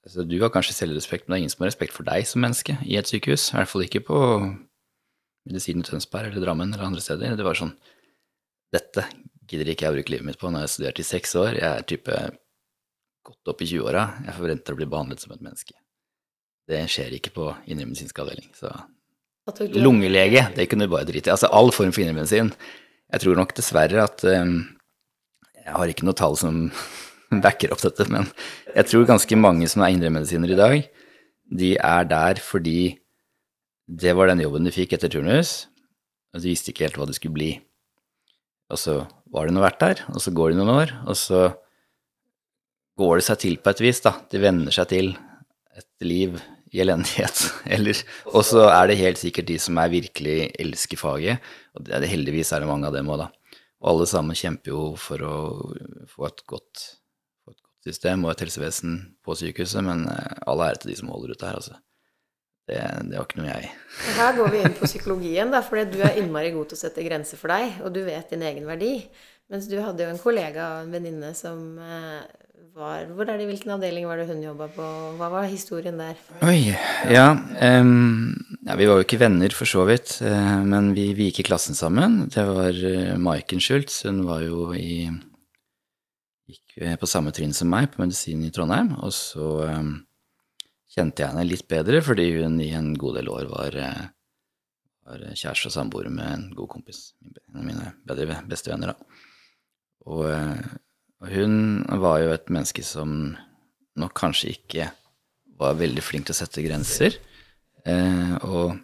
[0.05, 2.43] altså, Du har kanskje selvrespekt, men det er ingen som har respekt for deg som
[2.43, 3.53] menneske i et sykehus.
[3.53, 4.19] I hvert fall ikke på
[5.47, 7.37] medisinen i Tønsberg eller Drammen eller andre steder.
[7.39, 7.75] Det var sånn
[8.75, 9.07] Dette
[9.49, 11.55] gidder ikke jeg å bruke livet mitt på når jeg har studert i seks år.
[11.57, 12.17] Jeg er type
[13.29, 14.05] godt opp i 20-åra.
[14.27, 15.77] Jeg forventer å bli behandlet som et menneske.
[16.69, 18.51] Det skjer ikke på indremedisinsk avdeling.
[18.57, 18.69] Så
[19.81, 21.33] lungelege, det kunne du bare drite i.
[21.33, 22.53] Altså all form for indremedisin.
[23.09, 24.59] Jeg tror nok dessverre at um,
[25.57, 26.67] Jeg har ikke noe tall som
[27.45, 28.29] backer opp dette, men
[28.75, 30.87] jeg tror ganske mange som er indremedisinere i dag,
[31.49, 32.99] de er der fordi
[33.89, 35.67] det var den jobben de fikk etter turnus,
[36.35, 37.53] og de visste ikke helt hva det skulle bli.
[38.69, 38.99] Og så
[39.33, 41.47] var det noe verdt der, og så går det noen år, og så
[43.01, 44.13] går det seg til på et vis, da.
[44.29, 45.11] De venner seg til
[45.79, 46.37] et liv
[46.75, 47.47] i elendighet.
[47.79, 47.97] Eller,
[48.29, 52.13] og så er det helt sikkert de som er virkelig elsker faget, og det, det,
[52.13, 53.33] heldigvis er det mange av dem òg, da.
[53.79, 55.35] Og alle sammen kjemper jo for å
[56.11, 56.87] få et godt,
[57.49, 61.13] et godt system og et helsevesen på sykehuset, men eh, all ære til de som
[61.15, 61.79] holder ut der, altså.
[62.69, 65.87] Det, det var ikke noe jeg Og Her går vi inn på psykologien, da, fordi
[65.95, 68.69] du er innmari god til å sette grenser for deg, og du vet din egen
[68.69, 68.93] verdi.
[69.49, 72.27] Mens du hadde jo en kollega og en venninne som eh,
[72.79, 74.89] var Hvor er det, Hvilken avdeling var det hun jobba på?
[75.19, 76.21] Hva var historien der?
[76.47, 76.75] Oi,
[77.11, 77.31] ja,
[77.81, 78.37] um,
[78.69, 81.49] ja Vi var jo ikke venner, for så vidt, eh, men vi, vi gikk i
[81.49, 82.27] klassen sammen.
[82.29, 84.03] Det var uh, Maiken Schultz.
[84.07, 85.09] Hun var jo i
[86.49, 88.95] Gikk eh, på samme trinn som meg, på medisin i Trondheim.
[89.05, 89.91] Og så em,
[90.99, 94.09] kjente jeg henne litt bedre, fordi hun i en god del år var, eh,
[95.07, 97.13] var kjæreste og samboer med en god kompis.
[97.23, 99.25] En av mine bedre, beste venner, da.
[100.09, 100.67] Og, eh,
[101.23, 103.37] og hun var jo et menneske som
[103.99, 104.91] nok kanskje ikke
[105.59, 107.19] var veldig flink til å sette grenser.
[107.89, 108.79] Eh, og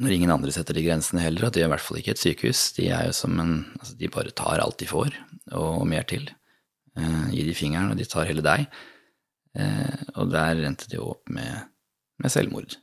[0.00, 2.22] når ingen andre setter de grensene heller, og det er i hvert fall ikke et
[2.22, 5.16] sykehus, de er jo som en Altså, de bare tar alt de får,
[5.56, 6.28] og mer til.
[6.96, 8.66] Eh, gir de fingeren, og de tar hele deg.
[9.58, 11.70] Eh, og der endte det jo opp med,
[12.22, 12.76] med selvmord.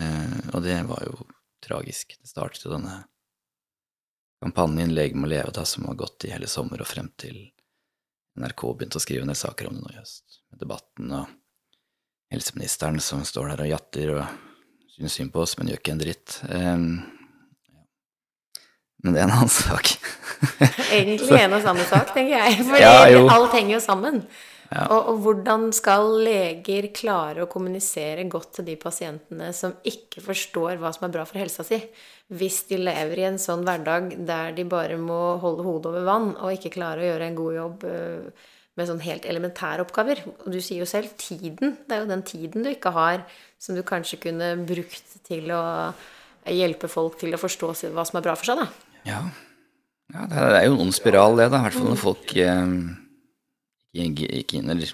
[0.00, 1.28] Eh, og det var jo
[1.64, 2.16] tragisk.
[2.18, 3.02] Det startet jo denne
[4.40, 7.50] kampanjen Lege må leve, da, som har gått i hele sommer og frem til
[8.40, 10.40] NRK begynte å skrive ned saker om det nå i høst.
[10.50, 11.32] Med debatten og
[12.32, 14.36] helseministeren som står der og jatter og
[14.94, 16.36] synes synd på oss, men gjør ikke en dritt.
[16.46, 16.86] Um,
[19.00, 19.92] men det er en annen sak.
[20.96, 22.64] Egentlig en og samme sak, tenker jeg.
[22.68, 22.94] For ja,
[23.34, 24.22] alt henger jo sammen.
[24.70, 24.84] Ja.
[24.94, 30.78] Og, og, hvordan skal leger klare å kommunisere godt til de pasientene som ikke forstår
[30.78, 31.80] hva som er bra for helsa si,
[32.30, 36.30] hvis de lever i en sånn hverdag der de bare må holde hodet over vann
[36.36, 38.46] og ikke klare å gjøre en god jobb øh,
[38.78, 40.22] med sånn helt elementære oppgaver.
[40.44, 41.74] Og du sier jo selv tiden.
[41.88, 43.26] Det er jo den tiden du ikke har,
[43.58, 45.62] som du kanskje kunne brukt til å
[46.46, 48.70] hjelpe folk til å forstå hva som er bra for seg, da.
[49.10, 49.20] Ja,
[50.14, 51.58] ja det er jo en ond spiral, det, da.
[51.58, 52.76] I hvert fall når folk eh,
[53.92, 54.92] ikke, ikke, eller,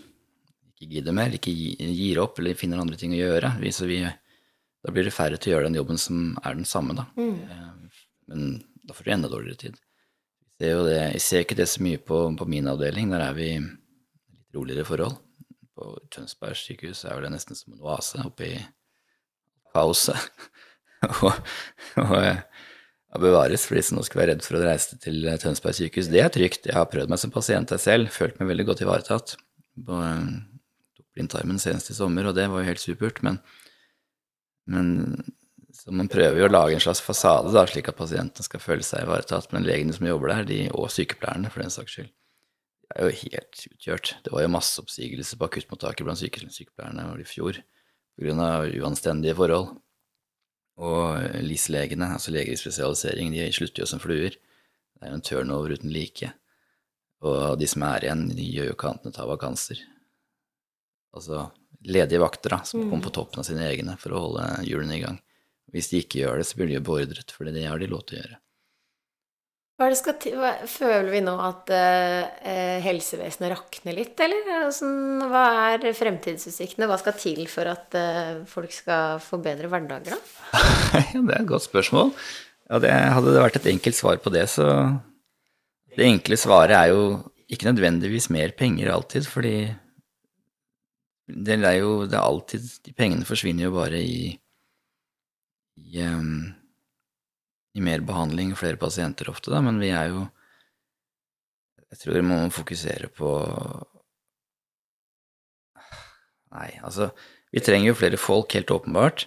[0.73, 3.53] ikke gidder mer, ikke gir opp eller finner andre ting å gjøre.
[3.61, 6.97] Vi, vi, da blir det færre til å gjøre den jobben som er den samme,
[6.97, 7.07] da.
[7.19, 7.37] Mm.
[7.51, 8.47] Eh, men
[8.87, 9.83] da får du enda dårligere tid.
[10.57, 13.11] Jeg ser, det, jeg ser ikke det så mye på, på, min avdeling.
[13.13, 15.19] Der er vi i litt roligere forhold.
[15.77, 18.55] På Tønsberg sykehus er det nesten som en oase oppe i
[19.77, 20.17] kaoset.
[21.21, 21.43] og,
[22.01, 22.15] og
[23.17, 26.11] ja, bevares for de som nå skulle være redd for å reise til Tønsberg sykehus.
[26.13, 26.69] Det er trygt.
[26.69, 29.37] Jeg har prøvd meg som pasient der selv, følt meg veldig godt ivaretatt.
[29.87, 30.01] På,
[30.97, 33.23] tok blindtarmen senest i sommer, og det var jo helt supert.
[33.25, 33.41] Men,
[34.69, 34.93] men
[35.77, 38.87] så man prøver jo å lage en slags fasade, da, slik at pasientene skal føle
[38.87, 39.49] seg ivaretatt.
[39.55, 42.13] Men legene som jobber der, de, og sykepleierne for den saks skyld,
[42.87, 44.13] de er jo helt utkjørt.
[44.25, 47.59] Det var jo masse oppsigelser på akuttmottaket blant sykepleierne i fjor
[48.17, 48.51] pga.
[48.81, 49.75] uanstendige forhold.
[50.77, 54.37] Og LIS-legene, altså leger i spesialisering, de slutter jo som fluer.
[54.37, 56.33] Det er jo en turnover uten like.
[57.25, 59.81] Og de som er igjen, de gjør jo å ta vakanser.
[61.17, 61.47] Altså
[61.87, 62.91] ledige vakter da, som mm.
[62.91, 65.21] kommer på toppen av sine egne for å holde hjulene i gang.
[65.73, 68.05] Hvis de ikke gjør det, så blir de jo beordret, for det har de lov
[68.07, 68.39] til å gjøre.
[69.77, 74.49] Hva det skal hva, føler vi nå at eh, helsevesenet rakner litt, eller?
[74.63, 74.89] Altså,
[75.29, 75.43] hva
[75.75, 76.89] er fremtidsutsiktene?
[76.89, 80.63] Hva skal til for at eh, folk skal få bedre hverdager, da?
[81.13, 82.15] det er et godt spørsmål.
[82.71, 84.67] Ja, det, hadde det vært et enkelt svar på det, så
[85.97, 87.05] Det enkle svaret er jo
[87.53, 89.57] ikke nødvendigvis mer penger alltid, fordi
[91.27, 94.37] det er jo det er alltid De pengene forsvinner jo bare i
[95.77, 96.56] i, um,
[97.77, 100.27] i mer behandling, flere pasienter ofte, da, men vi er jo
[101.93, 103.31] Jeg tror vi må fokusere på
[106.57, 107.11] Nei, altså
[107.53, 109.27] Vi trenger jo flere folk, helt åpenbart.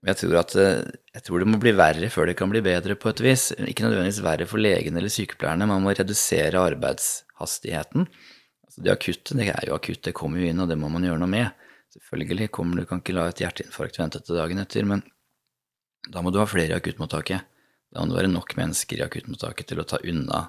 [0.00, 2.96] Men jeg tror at jeg tror det må bli verre før det kan bli bedre,
[2.96, 3.50] på et vis.
[3.58, 5.68] Ikke nødvendigvis verre for legene eller sykepleierne.
[5.68, 8.06] Man må redusere arbeidshastigheten.
[8.64, 11.04] Altså det akutte, det er jo akutt, det kommer jo inn, og det må man
[11.04, 11.66] gjøre noe med.
[11.90, 15.02] Selvfølgelig kommer du kan ikke la et hjerteinfarkt vente til dagen etter, men
[16.08, 17.44] da må du ha flere i akuttmottaket.
[17.90, 20.44] Da må være nok mennesker i akuttmottaket til å ta unna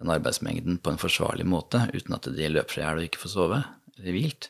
[0.00, 3.22] den arbeidsmengden på en forsvarlig måte, uten at de løper seg i hjel og ikke
[3.22, 3.60] får sove
[3.98, 4.48] eller hvilt.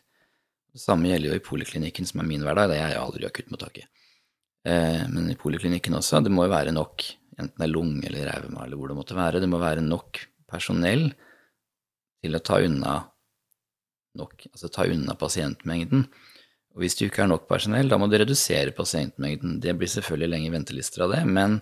[0.72, 2.70] Det samme gjelder jo i poliklinikken, som er min hverdag.
[2.70, 3.88] Det er jeg aldri i akuttmottaket.
[4.64, 7.04] Eh, men i poliklinikken også, det må jo være nok,
[7.36, 10.22] enten det er lunge eller rauma eller hvor det måtte være, det må være nok
[10.48, 11.08] personell
[12.22, 13.00] til å ta unna
[14.20, 16.06] nok, altså ta unna pasientmengden.
[16.72, 19.58] Og hvis det ikke er nok personell, da må du redusere pasientmengden.
[19.60, 21.58] Det blir selvfølgelig lenge ventelister av det, men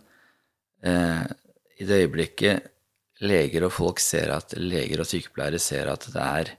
[0.87, 1.27] eh,
[1.81, 2.71] i det øyeblikket
[3.25, 6.55] leger og folk ser at leger og sykepleiere ser at det er,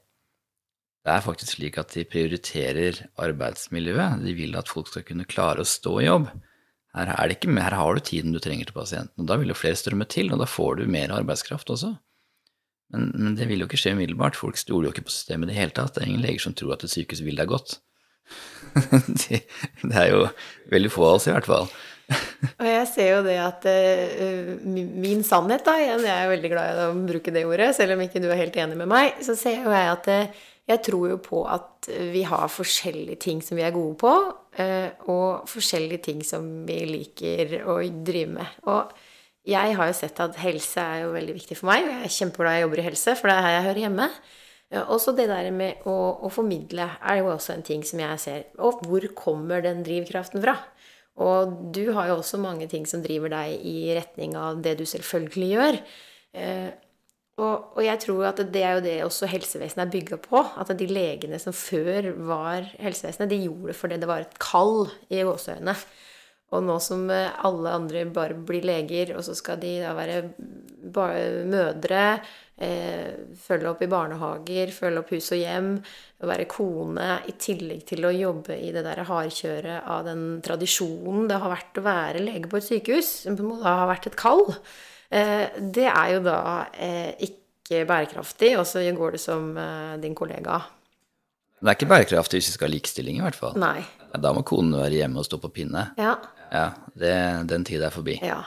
[1.01, 5.65] det er faktisk slik at de prioriterer arbeidsmiljøet, de vil at folk skal kunne klare
[5.65, 6.29] å stå i jobb.
[6.91, 9.79] Her, ikke, her har du tiden du trenger til pasienten, og da vil jo flere
[9.79, 11.95] strømme til, og da får du mer arbeidskraft også.
[12.91, 14.35] Men, men det vil jo ikke skje umiddelbart.
[14.35, 15.95] Folk stoler jo ikke på systemet i det hele tatt.
[15.95, 17.77] Det er ingen leger som tror at et sykehus vil deg godt.
[19.23, 19.41] det,
[19.91, 20.25] er jo
[20.71, 21.71] veldig få av oss, i hvert fall.
[22.61, 26.71] Og jeg ser jo det at uh, min sannhet, da, igjen, jeg er veldig glad
[26.71, 29.35] i å bruke det ordet, selv om ikke du er helt enig med meg, så
[29.39, 30.41] ser jo jeg at uh,
[30.71, 34.11] jeg tror jo på at vi har forskjellige ting som vi er gode på,
[35.09, 38.59] og forskjellige ting som vi liker å drive med.
[38.69, 38.93] Og
[39.49, 42.15] jeg har jo sett at helse er jo veldig viktig for meg, og jeg er
[42.15, 44.07] kjempeglad jeg jobber i helse, for det er her jeg hører hjemme.
[44.71, 48.19] Ja, også det der med å, å, formidle er jo også en ting som jeg
[48.23, 48.45] ser.
[48.63, 50.55] Og hvor kommer den drivkraften fra?
[51.19, 54.85] Og du har jo også mange ting som driver deg i retning av det du
[54.87, 55.81] selvfølgelig gjør.
[56.37, 56.69] Eh,
[57.41, 60.43] og, og, jeg tror at det er jo det også helsevesenet er bygga på.
[60.61, 64.87] At de legene som før var helsevesenet, de gjorde det fordi det var et kall
[65.09, 65.75] i gåseøynene.
[66.51, 70.21] Og nå som eh, alle andre bare blir leger, og så skal de da være
[71.47, 72.05] mødre,
[72.61, 75.69] følge opp i barnehager, følge opp hus og hjem,
[76.29, 81.39] være kone, i tillegg til å jobbe i det der hardkjøret av den tradisjonen det
[81.41, 84.19] har vært å være lege på et sykehus, som på en måte har vært et
[84.19, 84.45] kall.
[85.11, 86.37] Eh, det er jo da
[86.71, 90.61] eh, ikke bærekraftig, og så går det som eh, din kollega.
[91.61, 93.57] Det er ikke bærekraftig hvis vi skal ha likestilling, i hvert fall.
[93.61, 93.81] Nei.
[94.11, 95.91] Da må konen være hjemme og stå på pinne.
[95.99, 96.15] Ja.
[96.51, 97.13] Ja, det,
[97.47, 98.17] den tida er forbi.
[98.25, 98.41] ja.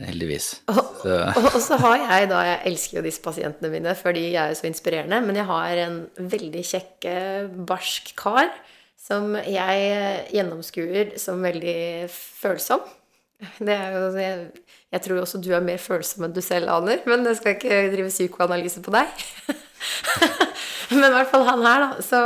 [0.00, 0.48] Heldigvis.
[0.72, 4.40] Og, Så, og, så har jeg da Jeg elsker jo disse pasientene mine, fordi jeg
[4.42, 5.20] er jo så inspirerende.
[5.24, 7.08] Men jeg har en veldig kjekk,
[7.68, 8.48] barsk kar
[9.00, 12.82] som jeg gjennomskuer som veldig følsom.
[13.58, 17.00] Det er jo, jeg, jeg tror også du er mer følsom enn du selv aner,
[17.08, 19.24] men jeg skal ikke drive psykoanalyse på deg.
[20.98, 22.04] men i hvert fall han her, da.
[22.04, 22.20] Så,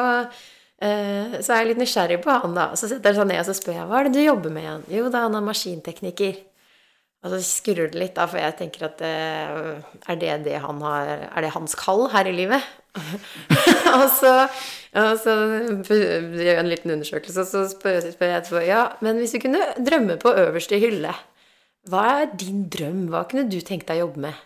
[0.82, 2.72] eh, så er jeg litt nysgjerrig på han, da.
[2.74, 4.66] Så setter jeg seg ned og så spør jeg, hva er det du jobber med
[4.66, 4.84] igjen?
[4.98, 6.42] Jo, da han er maskintekniker.
[7.24, 10.82] Og så skurrer det litt, da, for jeg tenker at eh, er det det han
[10.84, 12.66] har Er det hans kall her i livet?
[13.98, 14.32] og så,
[15.00, 15.32] og så
[15.88, 19.72] gjør jeg en liten undersøkelse, og så spør, jeg etterpå Ja, men hvis du kunne
[19.80, 21.14] drømme på øverste hylle,
[21.90, 23.08] hva er din drøm?
[23.12, 24.44] Hva kunne du tenkt deg å jobbe med?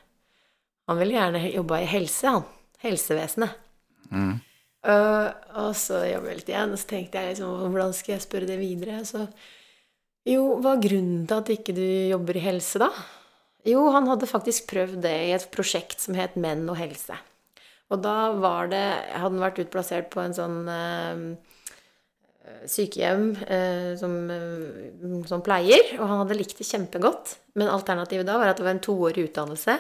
[0.89, 2.47] Han ville gjerne jobba i helse, han.
[2.83, 3.59] Helsevesenet.
[4.89, 8.25] Uh, og så jobber jeg litt igjen, og så tenkte jeg liksom Hvordan skal jeg
[8.25, 9.03] spørre det videre?
[9.07, 9.27] Så
[10.29, 12.91] jo, hva er grunnen til at ikke du jobber i helse, da?
[13.69, 17.17] Jo, han hadde faktisk prøvd det i et prosjekt som het Menn og helse.
[17.89, 18.85] Og da var det
[19.17, 21.23] Hadde han vært utplassert på en sånn øh,
[22.69, 27.37] sykehjem øh, som, øh, som pleier, og han hadde likt det kjempegodt.
[27.59, 29.79] Men alternativet da var at det var en toårig utdannelse,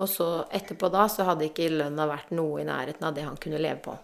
[0.00, 3.38] og så etterpå da så hadde ikke lønna vært noe i nærheten av det han
[3.40, 3.96] kunne leve på.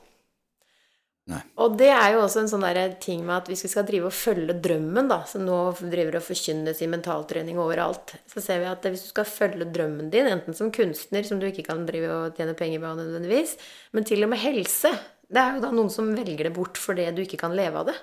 [1.26, 1.40] Nei.
[1.58, 2.64] Og det er jo også en sånn
[3.02, 6.22] ting med at hvis vi skal drive og følge drømmen, da, som nå driver og
[6.22, 10.54] forkynnes i mentaltrening overalt, så ser vi at hvis du skal følge drømmen din, enten
[10.54, 13.56] som kunstner, som du ikke kan drive og tjene penger på nødvendigvis,
[13.96, 14.94] men til og med helse
[15.26, 17.88] Det er jo da noen som velger det bort fordi du ikke kan leve av
[17.88, 17.96] det.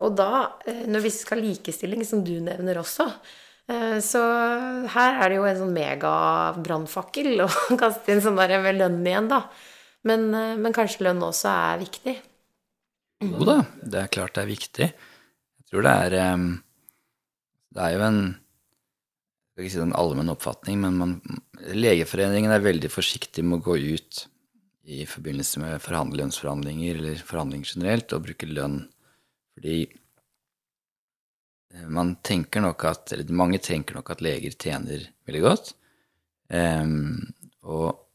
[0.00, 3.04] Og da, eh, når vi skal ha likestilling, som du nevner også,
[3.68, 4.22] eh, så
[4.94, 9.28] her er det jo en sånn megabrannfakkel å kaste inn sånn der med lønn igjen,
[9.28, 9.42] da.
[10.08, 12.16] Men, eh, men kanskje lønn også er viktig.
[13.24, 14.88] Jo da, det er klart det er viktig.
[14.92, 16.16] Jeg tror det er
[17.72, 21.12] Det er jo en Jeg skal ikke si det en allmenn oppfatning, men man,
[21.72, 24.26] Legeforeningen er veldig forsiktig med å gå ut
[24.86, 25.86] i forbindelse med
[26.20, 28.90] lønnsforhandlinger eller forhandlinger generelt og bruke lønn.
[29.56, 29.78] Fordi
[31.72, 35.72] eh, man tenker nok at Eller mange tenker nok at leger tjener veldig godt.
[36.52, 37.32] Um,
[37.66, 38.05] og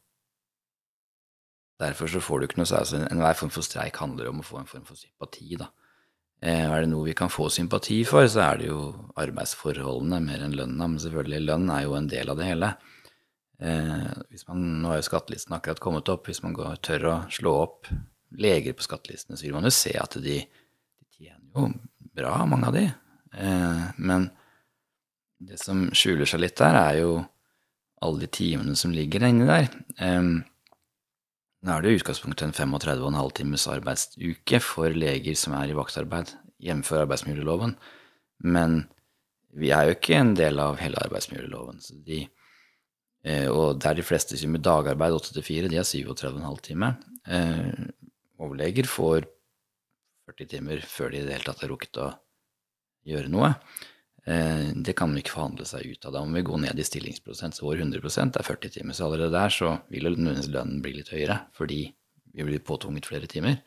[1.82, 4.60] Derfor så får du ikke noe altså Enhver form for streik handler om å få
[4.60, 5.56] en form for sympati.
[5.58, 5.70] da.
[6.42, 8.80] Eh, er det noe vi kan få sympati for, så er det jo
[9.22, 10.88] arbeidsforholdene mer enn lønna.
[10.88, 12.72] Men selvfølgelig, lønn er jo en del av det hele.
[13.62, 16.26] Eh, hvis man, nå har jo skattelisten akkurat kommet opp.
[16.26, 17.92] Hvis man går, tør å slå opp
[18.42, 21.68] leger på skattelistene, så vil man jo se at de, de tjener jo
[22.16, 22.86] bra, mange av de.
[23.38, 24.30] Eh, men
[25.42, 27.12] det som skjuler seg litt der, er jo
[28.02, 29.70] alle de timene som ligger inni der.
[31.62, 36.32] Nå er det i utgangspunktet en 35,5 times arbeidsuke for leger som er i vaktarbeid,
[36.62, 36.90] jf.
[37.04, 37.76] arbeidsmiljøloven.
[38.42, 38.80] Men
[39.54, 41.78] vi er jo ikke en del av hele arbeidsmiljøloven.
[42.06, 42.24] De,
[43.22, 46.98] eh, og der de fleste som med dagarbeid 8 til 4, de har 37,5 timer.
[48.42, 49.28] Overleger får
[50.32, 52.10] 40 timer før de i det hele tatt har rukket å
[53.06, 53.54] gjøre noe.
[54.24, 56.14] Eh, det kan man ikke forhandle seg ut av.
[56.14, 58.96] Da må vi gå ned i stillingsprosent, så vår 100% er 40 timer.
[58.96, 61.84] Så allerede der så vil nødvendigvis lønnen bli litt høyere, fordi
[62.32, 63.58] vi blir påtvunget flere timer.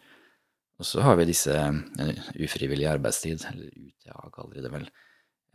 [0.80, 4.88] Og så har vi disse ufrivillige ufrivillig arbeidstid, eller UTA kaller de det vel.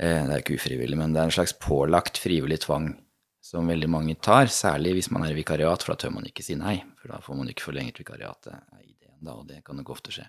[0.01, 2.93] Eh, det er ikke ufrivillig, men det er en slags pålagt frivillig tvang
[3.41, 6.45] som veldig mange tar, særlig hvis man er i vikariat, for da tør man ikke
[6.45, 9.81] si nei, for da får man ikke forlenget vikariatet, er ideen da, og det kan
[9.81, 10.27] nok ofte skje.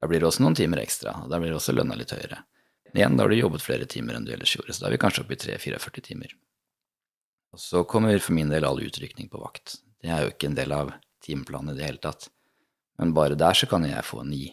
[0.00, 2.40] Da blir det også noen timer ekstra, og da blir også lønna litt høyere.
[2.92, 5.02] Igjen, da har du jobbet flere timer enn du ellers gjorde, så da er vi
[5.04, 6.34] kanskje oppe i 3-44 timer.
[7.52, 9.78] Og så kommer for min del all utrykning på vakt.
[10.02, 10.92] Det er jo ikke en del av
[11.24, 12.28] timeplanen i det hele tatt.
[13.00, 14.44] Men bare der så kan jeg få ni.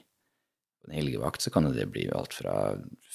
[0.79, 2.55] På en helgevakt så kan det bli alt fra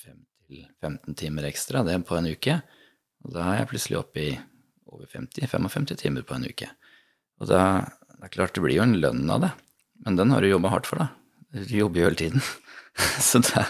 [0.05, 2.59] 5 til 15 timer ekstra det på en uke.
[3.25, 4.33] Og da er jeg plutselig oppe i
[4.93, 6.69] over 50-55 timer på en uke.
[7.41, 7.63] Og da
[8.15, 9.51] det er klart det blir jo en lønn av det,
[10.07, 11.11] men den har du jobba hardt for, da.
[11.53, 12.45] Du jobber jo hele tiden.
[13.29, 13.65] så det,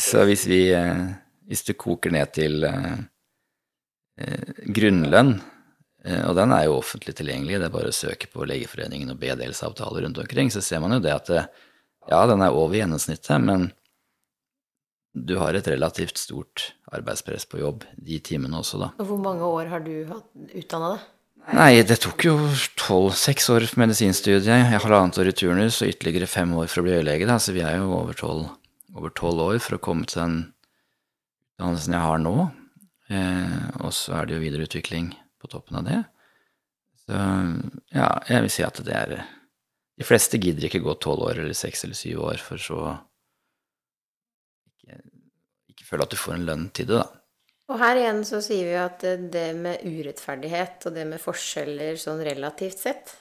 [0.00, 1.06] Så hvis vi eh,
[1.50, 3.00] Hvis du koker ned til eh,
[4.22, 5.32] eh, grunnlønn,
[6.04, 9.18] eh, og den er jo offentlig tilgjengelig, det er bare å søke på Legeforeningen og
[9.18, 13.72] B-delsavtaler rundt omkring, så ser man jo det at ja, den er over gjennomsnittet, men
[15.10, 18.92] du har et relativt stort arbeidspress på jobb de timene også, da.
[19.02, 21.08] Og hvor mange år har du utdanna deg?
[21.56, 22.36] Nei, det tok jo
[22.78, 26.82] tolv, seks år for medisinstudie, jeg halvannet år i turnus og ytterligere fem år for
[26.82, 28.44] å bli øyelege, da, så vi er jo over tolv
[29.00, 30.38] over tolv år for å komme til den
[31.56, 32.34] utdannelsen jeg har nå.
[33.10, 36.00] Eh, og så er det jo videreutvikling på toppen av det.
[37.00, 37.20] Så
[37.96, 39.20] ja, jeg vil si at det er
[40.00, 42.78] De fleste gidder ikke gå tolv år eller seks eller syv år for så
[44.70, 44.96] ikke,
[45.74, 47.18] ikke føle at du får en lønn til det, da.
[47.68, 52.24] Og her igjen så sier vi at det med urettferdighet og det med forskjeller sånn
[52.24, 53.12] relativt sett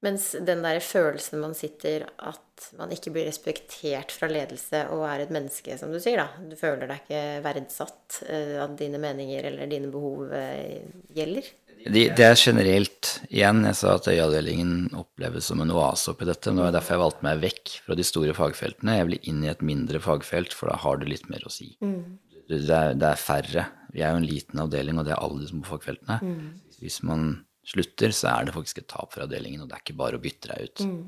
[0.00, 2.40] Mens den der følelsen man sitter at
[2.78, 6.44] man ikke blir respektert fra ledelse og er et menneske, som du sier, da.
[6.50, 10.80] Du føler deg ikke verdsatt, eh, at dine meninger eller dine behov eh,
[11.16, 11.50] gjelder.
[11.80, 16.50] Det, det er generelt Igjen, jeg sa at øyeavdelingen oppleves som en oase oppi dette.
[16.50, 18.96] Men det var derfor jeg valgte meg vekk fra de store fagfeltene.
[18.98, 21.70] Jeg vil inn i et mindre fagfelt, for da har du litt mer å si.
[21.80, 22.18] Mm.
[22.50, 23.64] Det, er, det, er, færre.
[23.94, 26.18] Vi er jo en liten avdeling, og det er alle de små fagfeltene.
[26.20, 26.76] Mm.
[26.82, 27.30] Hvis man
[27.70, 30.22] slutter, så er det faktisk et tap for avdelingen, og det er ikke bare å
[30.22, 30.84] bytte deg ut.
[30.84, 31.00] Mm.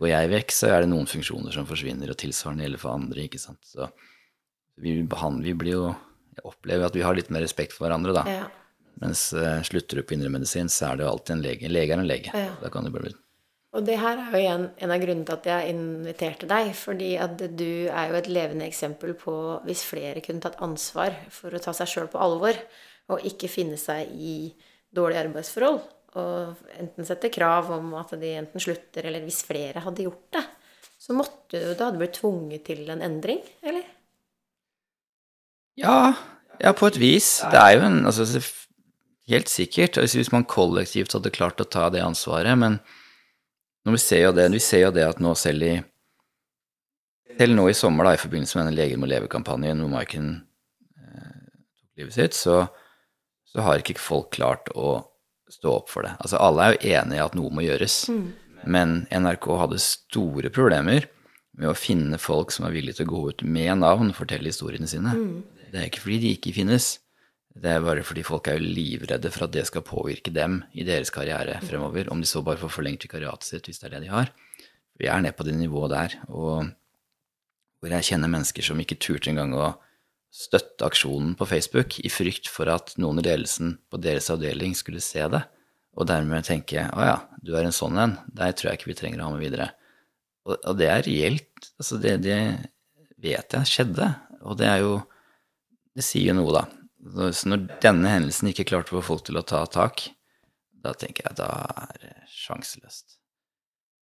[0.00, 3.26] Går jeg vekk, så er det noen funksjoner som forsvinner, og tilsvarende gjelder for andre,
[3.26, 3.60] ikke sant.
[3.68, 3.88] Så
[4.80, 5.90] vi, behandler, vi blir jo
[6.30, 8.22] Jeg opplever at vi har litt mer respekt for hverandre, da.
[8.30, 8.44] Ja.
[9.02, 11.66] Mens uh, slutter du på indremedisin, så er det jo alltid en lege.
[11.66, 12.32] En lege er en lege.
[12.32, 12.54] Ja.
[12.62, 13.12] Da kan det bare bli
[13.76, 16.70] Og det her er jo igjen en av grunnene til at jeg inviterte deg.
[16.78, 19.34] Fordi at du er jo et levende eksempel på
[19.66, 22.56] hvis flere kunne tatt ansvar for å ta seg sjøl på alvor,
[23.10, 24.36] og ikke finne seg i
[24.94, 25.82] dårlige arbeidsforhold,
[26.18, 30.44] og enten sette krav om at de enten slutter, eller hvis flere hadde gjort det,
[31.00, 33.86] så måtte du da hadde blitt tvunget til en endring, eller?
[35.80, 36.12] Ja,
[36.60, 37.38] ja, på et vis.
[37.50, 38.26] Det er jo en altså,
[39.30, 39.94] Helt sikkert.
[40.00, 42.80] Altså, hvis man kollektivt hadde klart å ta det ansvaret, men
[43.86, 45.76] vi ser det, vi ser jo det at nå selv i
[47.38, 50.26] Selv nå i sommer, da, i forbindelse med denne Leger må leve-kampanjen hvor Maiken
[50.98, 51.36] eh,
[51.78, 52.56] tok livet sitt, så,
[53.46, 54.96] så har ikke folk klart å
[55.50, 56.14] stå opp for det.
[56.22, 57.96] Altså, alle er jo enige i at noe må gjøres,
[58.64, 61.08] men NRK hadde store problemer
[61.60, 64.48] med å finne folk som er villige til å gå ut med navn og fortelle
[64.48, 65.14] historiene sine.
[65.70, 66.98] Det er ikke fordi de ikke finnes,
[67.60, 70.84] det er bare fordi folk er jo livredde for at det skal påvirke dem i
[70.86, 74.04] deres karriere fremover, om de så bare får forlengt vikariatet sitt, hvis det er det
[74.06, 74.30] de har.
[75.00, 76.70] Vi er nede på det nivået der, og
[77.80, 79.72] hvor jeg kjenner mennesker som ikke turte engang å
[80.30, 85.02] støtte aksjonen på Facebook i frykt for at noen i ledelsen på deres avdeling skulle
[85.02, 85.42] se det,
[85.98, 88.98] og dermed tenke å ja, du er en sånn en, deg tror jeg ikke vi
[89.00, 89.70] trenger å ha med videre.
[90.46, 92.38] Og, og det er reelt, altså det, det
[93.20, 95.00] vet jeg skjedde, og det er jo
[95.90, 96.60] Det sier jo noe, da.
[97.34, 100.04] Så når denne hendelsen ikke klarte å få folk til å ta tak,
[100.70, 101.48] da tenker jeg da
[101.82, 103.19] er det sjanseløst.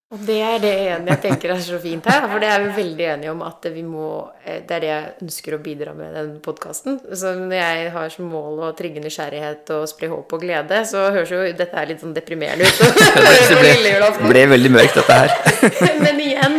[0.09, 2.71] Og det er det ene jeg tenker er så fint her, for det er vi
[2.79, 4.07] veldig enige om at vi må
[4.41, 6.97] eh, Det er det jeg ønsker å bidra med i den podkasten.
[7.13, 11.11] Så når jeg har som mål å trigge nysgjerrighet og spre håp og glede, så
[11.13, 12.81] høres jo dette her litt sånn deprimerende ut.
[12.89, 15.37] Det ble, ble veldig mørkt, dette her.
[16.07, 16.59] Men igjen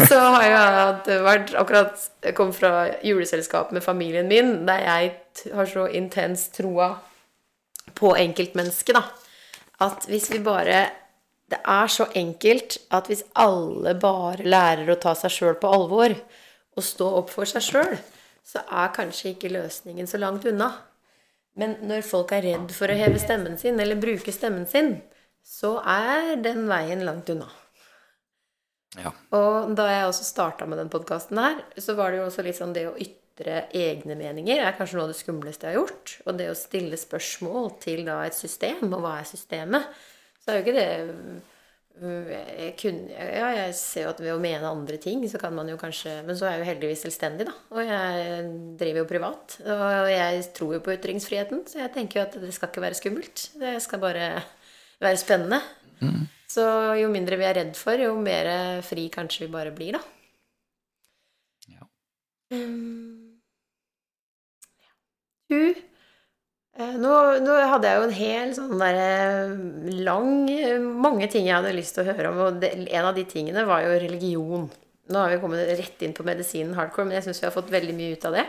[0.00, 2.74] så har jeg vært akkurat kommet fra
[3.04, 5.16] juleselskap med familien min, der jeg
[5.52, 6.94] har så intens troa
[7.96, 9.04] på enkeltmennesket, da.
[9.84, 10.86] At hvis vi bare
[11.50, 16.14] det er så enkelt at hvis alle bare lærer å ta seg sjøl på alvor
[16.76, 17.92] og stå opp for seg sjøl,
[18.46, 20.72] så er kanskje ikke løsningen så langt unna.
[21.56, 24.96] Men når folk er redd for å heve stemmen sin eller bruke stemmen sin,
[25.46, 27.48] så er den veien langt unna.
[28.96, 29.12] Ja.
[29.36, 32.58] Og da jeg også starta med den podkasten her, så var det jo også litt
[32.58, 36.16] sånn det å ytre egne meninger er kanskje noe av det skumleste jeg har gjort.
[36.26, 39.96] Og det å stille spørsmål til da et system, og hva er systemet,
[40.46, 40.88] så er jo ikke det
[41.96, 45.68] jeg kunne, ja, jeg ser jo at ved å mene andre ting, så kan man
[45.70, 47.54] jo kanskje Men så er jeg jo heldigvis selvstendig, da.
[47.72, 48.50] Og jeg
[48.82, 49.56] driver jo privat.
[49.64, 52.98] Og jeg tror jo på ytringsfriheten, så jeg tenker jo at det skal ikke være
[53.00, 53.46] skummelt.
[53.56, 54.28] Det skal bare
[55.00, 55.62] være spennende.
[56.04, 56.28] Mm.
[56.52, 56.66] Så
[57.00, 58.52] jo mindre vi er redd for, jo mer
[58.84, 60.04] fri kanskje vi bare blir, da.
[61.72, 61.88] Ja.
[62.52, 63.40] Um,
[65.48, 65.72] du
[66.76, 70.44] nå, nå, hadde jeg jo en hel sånn derre lang
[71.00, 73.64] Mange ting jeg hadde lyst til å høre om, og det, en av de tingene
[73.68, 74.66] var jo religion.
[75.08, 77.72] Nå har vi kommet rett inn på medisinen hardcore, men jeg syns vi har fått
[77.72, 78.44] veldig mye ut av det.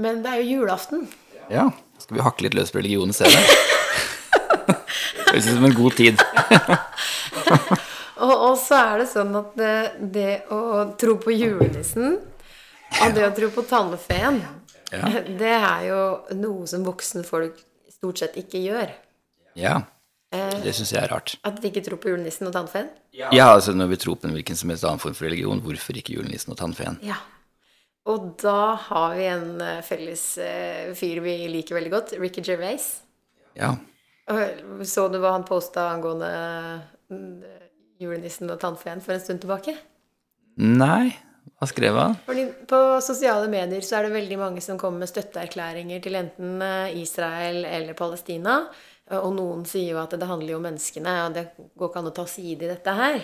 [0.00, 1.04] Men det er jo julaften.
[1.52, 1.68] Ja.
[2.00, 3.44] Skal vi hakke litt løs på religionen senere?
[5.28, 6.24] Høres ut som en god tid.
[8.24, 9.76] og, og, så er det sånn at det,
[10.16, 10.60] det å
[11.00, 12.16] tro på julenissen
[12.94, 14.40] og det å tro på tannfeen
[14.94, 15.10] Ja.
[15.42, 16.02] Det er jo
[16.38, 17.58] noe som voksne folk
[17.92, 18.94] stort sett ikke gjør.
[19.58, 19.82] Ja.
[20.34, 21.36] Det syns jeg er rart.
[21.46, 22.88] At vi ikke tror på julenissen og tannfeen?
[23.14, 25.94] Ja, altså når vi tror på en hvilken som helst annen form for religion, hvorfor
[26.00, 26.98] ikke julenissen og tannfeen?
[27.06, 27.20] Ja.
[28.10, 32.88] Og da har vi en eh, felles uh, fyr vi liker veldig godt, Ricky Gervais.
[33.56, 33.76] Ja.
[34.84, 36.28] Så du hva han posta angående
[37.12, 37.62] uh,
[38.02, 39.76] julenissen og tannfeen for en stund tilbake?
[40.60, 41.14] Nei,
[41.60, 42.16] Hva skrev han?
[42.68, 46.98] På sosiale medier så er det veldig mange som kommer med støtteerklæringer til enten eh,
[47.00, 48.58] Israel eller Palestina.
[49.14, 51.44] Og noen sier jo at det handler jo om menneskene, og det
[51.76, 53.18] går ikke an å ta side i dette her.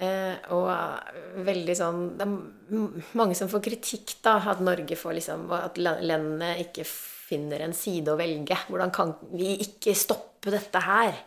[0.00, 4.38] Eh, og veldig sånn Det er mange som får kritikk, da.
[4.48, 8.56] At Norge får liksom At landene ikke finner en side å velge.
[8.70, 11.18] Hvordan kan vi ikke stoppe dette her?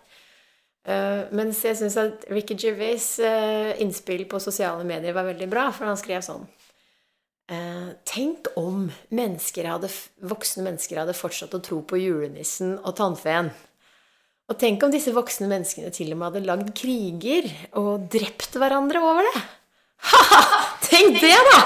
[0.84, 5.70] Uh, mens jeg syns at Ricky Gervais' uh, innspill på sosiale medier var veldig bra,
[5.72, 9.88] for han skrev sånn uh, Tenk om mennesker hadde,
[10.28, 13.54] voksne mennesker hadde fortsatt å tro på julenissen og tannfeen.
[14.52, 17.48] Og tenk om disse voksne menneskene til og med hadde lagd kriger
[17.80, 19.44] og drept hverandre over det.
[20.12, 20.42] Ha-ha!
[20.90, 21.60] Tenk det, da!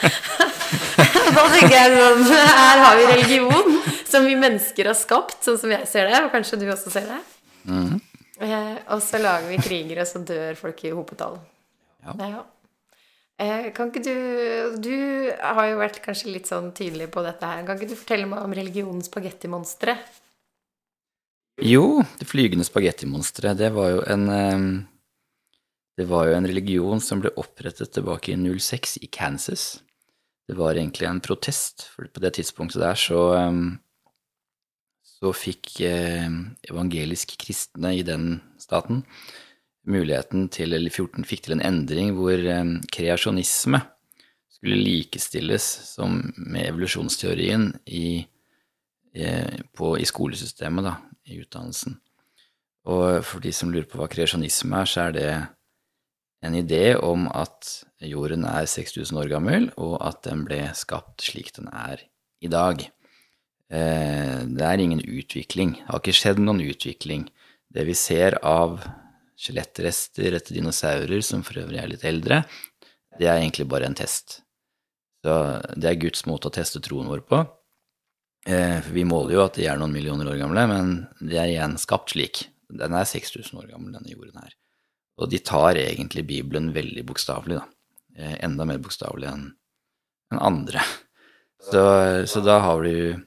[1.36, 3.76] da tenker jeg sånn Her har vi religion
[4.08, 7.06] som vi mennesker har skapt, sånn som jeg ser det, og kanskje du også ser
[7.12, 7.20] det.
[7.64, 7.98] Mm.
[8.40, 11.36] Eh, og så lager vi kriger, og så dør folk i hopetall.
[12.06, 12.14] Ja.
[12.24, 12.46] ja.
[13.40, 14.94] Eh, kan ikke du Du
[15.40, 17.64] har jo vært kanskje litt sånn tydelig på dette her.
[17.66, 19.96] Kan ikke du fortelle meg om religionens spagettimonstre?
[21.60, 24.64] Jo, det flygende spagettimonsteret, det var jo en eh,
[26.00, 29.82] Det var jo en religion som ble opprettet tilbake i 06 i Kansas.
[30.48, 33.58] Det var egentlig en protest, for på det tidspunktet der så eh,
[35.20, 36.28] så fikk eh,
[36.70, 39.04] evangelisk kristne i den staten
[39.88, 43.82] muligheten til, eller 14 fikk til en endring hvor eh, kreasjonisme
[44.60, 48.20] skulle likestilles som med evolusjonsteorien i,
[49.14, 50.96] eh, på, i skolesystemet, da,
[51.28, 51.98] i utdannelsen.
[52.88, 55.30] Og for de som lurer på hva kreasjonisme er, så er det
[56.44, 57.68] en idé om at
[58.00, 62.06] jorden er 6000 år gammel, og at den ble skapt slik den er
[62.40, 62.86] i dag.
[63.70, 65.76] Eh, det er ingen utvikling.
[65.78, 67.28] Det har ikke skjedd noen utvikling.
[67.70, 68.80] Det vi ser av
[69.40, 72.42] skjelettrester etter dinosaurer, som for øvrig er litt eldre,
[73.18, 74.40] det er egentlig bare en test.
[75.24, 75.34] Så
[75.76, 77.44] det er Guds måte å teste troen vår på.
[78.46, 81.76] for vi måler jo at de er noen millioner år gamle, men de er igjen
[81.78, 82.46] skapt slik.
[82.72, 84.54] Den er 6000 år gammel, denne jorden her.
[85.20, 87.66] Og de tar egentlig Bibelen veldig bokstavelig, da.
[88.16, 89.44] Eh, enda mer bokstavelig enn
[90.38, 90.82] andre.
[91.60, 91.82] Så,
[92.26, 93.20] så da har du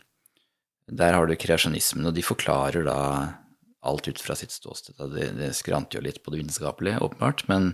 [0.97, 2.99] der har du kreasjonismen, og de forklarer da
[3.83, 4.95] alt ut fra sitt ståsted.
[5.13, 7.73] Det, det skranter jo litt på det vitenskapelige, åpenbart, men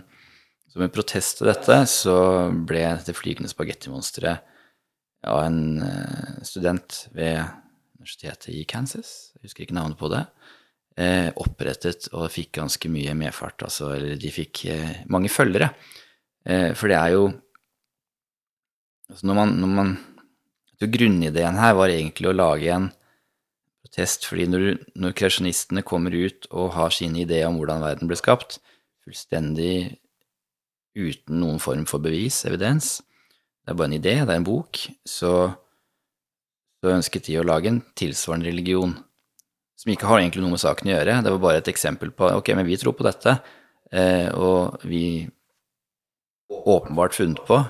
[0.70, 2.16] som en protest til dette så
[2.50, 4.46] ble det flygende spagettimonsteret
[5.26, 7.42] av en eh, student ved
[7.98, 10.22] universitetet i Kansas, jeg husker ikke navnet på det,
[10.96, 13.66] eh, opprettet og fikk ganske mye medfart.
[13.66, 15.74] Altså, eller de fikk eh, mange følgere.
[16.40, 17.24] For det er jo
[19.10, 19.90] altså når man, når man
[20.80, 22.86] Grunnideen her var egentlig å lage en
[23.90, 28.16] protest, fordi når, når kreasjonistene kommer ut og har sine ideer om hvordan verden ble
[28.16, 28.60] skapt,
[29.04, 29.98] fullstendig
[30.94, 33.02] uten noen form for bevis, evidens,
[33.64, 35.52] det er bare en idé, det er en bok, så,
[36.80, 38.94] så ønsket de å lage en tilsvarende religion
[39.76, 41.20] som ikke har egentlig noe med saken å gjøre.
[41.24, 43.38] Det var bare et eksempel på ok, men vi tror på dette,
[43.90, 45.26] eh, og vi
[46.50, 47.62] åpenbart funnet på,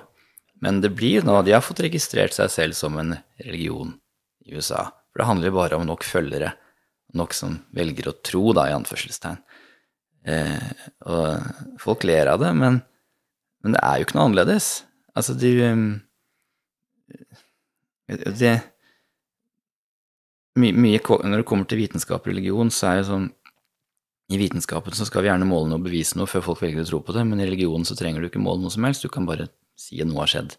[0.61, 3.95] men det blir nå De har fått registrert seg selv som en religion
[4.45, 4.89] i USA.
[5.11, 6.53] For det handler jo bare om nok følgere,
[7.19, 9.41] nok som velger å tro, da, i anførselstegn.
[10.31, 12.79] Eh, og folk ler av det, men,
[13.65, 14.71] men, det er jo ikke noe annerledes.
[15.17, 15.55] Altså, de
[18.11, 18.55] det,
[20.59, 23.29] mye, mye, Når det kommer til vitenskap og religion, så er det sånn
[24.31, 26.91] I vitenskapen så skal vi gjerne måle noe og bevise noe før folk velger å
[26.91, 29.11] tro på det, men i religionen så trenger du ikke måle noe som helst, du
[29.11, 29.49] kan bare
[29.79, 30.55] si at noe har skjedd.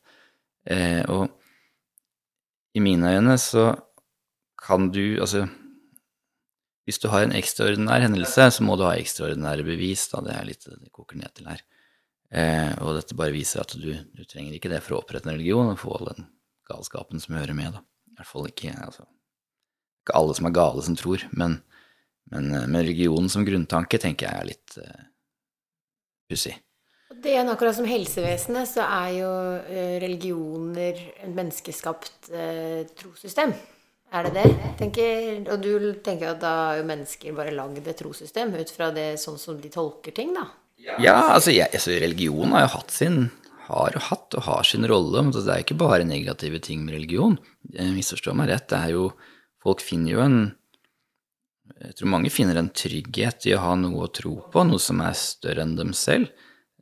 [0.72, 1.30] Eh, og
[2.76, 3.72] i mine øyne så
[4.62, 5.48] kan du Altså,
[6.86, 10.24] hvis du har en ekstraordinær hendelse, så må du ha ekstraordinære bevis, da.
[10.26, 11.62] Det er litt det koker ned til her.
[12.32, 15.36] Eh, og dette bare viser at du, du, trenger ikke det for å opprette en
[15.36, 16.30] religion og få all den
[16.70, 17.84] galskapen som hører med, da.
[18.12, 19.06] I hvert fall ikke altså,
[20.02, 21.60] Ikke alle som er gale, som tror, men,
[22.34, 25.08] men eh, med religionen som grunntanke tenker jeg er litt eh,
[26.32, 26.56] pussig.
[27.22, 29.32] Det er akkurat som helsevesenet, så er jo
[30.02, 33.54] religioner et menneskeskapt eh, trossystem.
[34.12, 34.48] Er det det?
[34.80, 38.90] Tenker, og du tenker at da har jo mennesker bare lagd et trossystem ut fra
[38.92, 40.50] det sånn som de tolker ting, da?
[41.00, 43.20] Ja, altså, jeg, altså religion har jo hatt sin
[43.72, 45.24] har jo hatt og har sin rolle.
[45.24, 47.38] Men det er ikke bare negative ting med religion.
[47.72, 48.70] Misforstå meg rett.
[48.72, 49.12] det er jo,
[49.62, 50.40] Folk finner jo en
[51.82, 55.00] Jeg tror mange finner en trygghet i å ha noe å tro på, noe som
[55.02, 56.28] er større enn dem selv.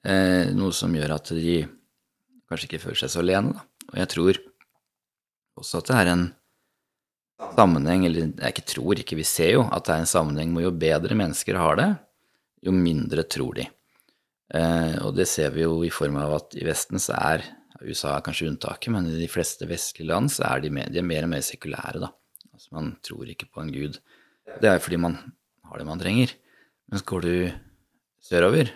[0.03, 1.59] Eh, noe som gjør at de
[2.49, 3.53] kanskje ikke føler seg så alene.
[3.53, 3.63] Da.
[3.93, 4.39] Og jeg tror
[5.61, 6.25] også at det er en
[7.39, 10.65] sammenheng, eller jeg ikke tror ikke, vi ser jo at det er en sammenheng med
[10.65, 11.89] jo bedre mennesker har det,
[12.65, 13.67] jo mindre tror de.
[14.49, 17.45] Eh, og det ser vi jo i form av at i Vesten så er
[17.79, 20.99] USA er kanskje unntaket, men i de fleste vestlige land så er de mer, de
[20.99, 22.11] er mer og mer sekulære, da.
[22.51, 23.99] Altså man tror ikke på en gud.
[24.59, 25.15] Det er jo fordi man
[25.69, 26.33] har det man trenger.
[26.91, 27.33] Mens går du
[28.25, 28.73] sørover,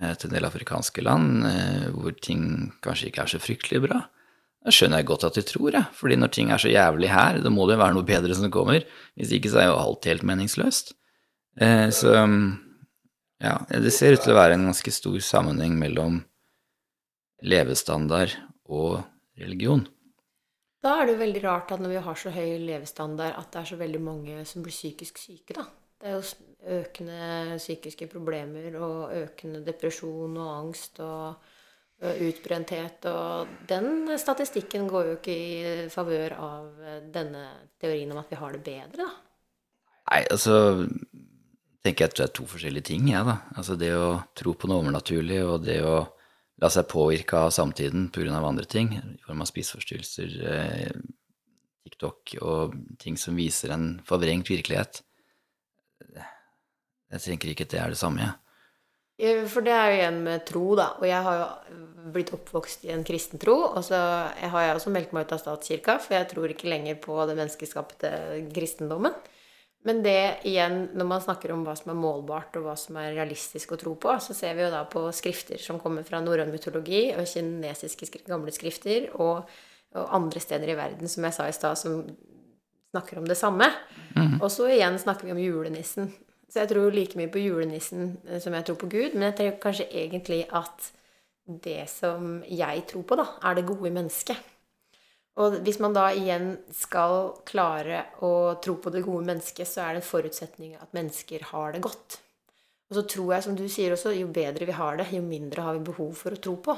[0.00, 4.02] eh, til en del afrikanske land eh, hvor ting kanskje ikke er så fryktelig bra,
[4.62, 5.90] da skjønner jeg godt at de tror, jeg.
[5.98, 8.52] Fordi når ting er så jævlig her, da må det jo være noe bedre som
[8.54, 8.84] kommer.
[9.18, 10.94] Hvis ikke så er jo alt helt meningsløst.
[11.60, 12.12] Eh, så
[13.42, 16.20] ja, det ser ut til å være en ganske stor sammenheng mellom
[17.42, 18.36] levestandard
[18.70, 19.02] og
[19.40, 19.82] religion.
[20.82, 23.60] Da er det jo veldig rart at når vi har så høy levestandard, at det
[23.60, 25.66] er så veldig mange som blir psykisk syke, da.
[26.02, 31.51] Det er jo økende psykiske problemer og økende depresjon og angst og
[32.02, 33.04] utbrenthet.
[33.10, 37.44] Og den statistikken går jo ikke i favør av denne
[37.80, 39.10] teorien om at vi har det bedre, da.
[40.10, 40.56] Nei, altså
[41.82, 43.36] tenker jeg at det er to forskjellige ting, jeg, ja, da.
[43.58, 45.96] Altså det å tro på noe overnaturlig og det å
[46.62, 48.38] la seg påvirke av samtiden pga.
[48.38, 50.92] andre ting, i form av spiseforstyrrelser, eh,
[51.82, 55.02] TikTok og ting som viser en forvrengt virkelighet.
[57.12, 58.32] Jeg tenker ikke at det er det samme, jeg.
[59.22, 60.88] For det er jo igjen med tro, da.
[60.98, 63.54] Og jeg har jo blitt oppvokst i en kristen tro.
[63.70, 63.98] Og så
[64.34, 67.38] har jeg også meldt meg ut av statskirka, for jeg tror ikke lenger på den
[67.38, 68.10] menneskeskapte
[68.54, 69.14] kristendommen.
[69.86, 73.16] Men det igjen, når man snakker om hva som er målbart, og hva som er
[73.16, 76.52] realistisk å tro på, så ser vi jo da på skrifter som kommer fra norrøn
[76.54, 79.48] mytologi og kinesiske gamle skrifter, og,
[79.96, 82.04] og, andre steder i verden, som jeg sa i stad, som
[82.94, 83.66] snakker om det samme.
[84.14, 84.38] Mm.
[84.38, 86.12] Og så igjen snakker vi om julenissen.
[86.52, 89.38] Så jeg tror like mye på julenissen eh, som jeg tror på Gud, men jeg
[89.38, 90.90] tror kanskje egentlig at
[91.64, 94.50] det som jeg tror på, da, er det gode i mennesket.
[95.40, 99.96] Og hvis man da igjen skal klare å tro på det gode mennesket, så er
[99.96, 102.18] det en forutsetning at mennesker har det godt.
[102.92, 105.64] Og så tror jeg, som du sier også, jo bedre vi har det, jo mindre
[105.64, 106.76] har vi behov for å tro på.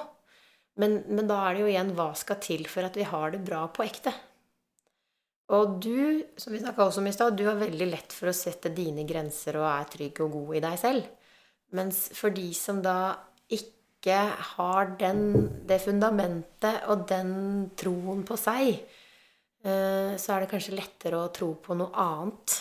[0.78, 3.42] Men, men da er det jo igjen hva skal til for at vi har det
[3.42, 4.14] bra på ekte?
[5.52, 8.36] Og du, som vi snakka også om i stad, du har veldig lett for å
[8.36, 11.08] sette dine grenser og er trygg og god i deg selv.
[11.76, 13.12] Mens for de som da
[13.52, 14.16] ikke
[14.54, 15.24] har den,
[15.68, 17.34] det fundamentet og den
[17.76, 18.78] troen på seg,
[19.64, 22.56] eh, så er det kanskje lettere å tro på noe annet.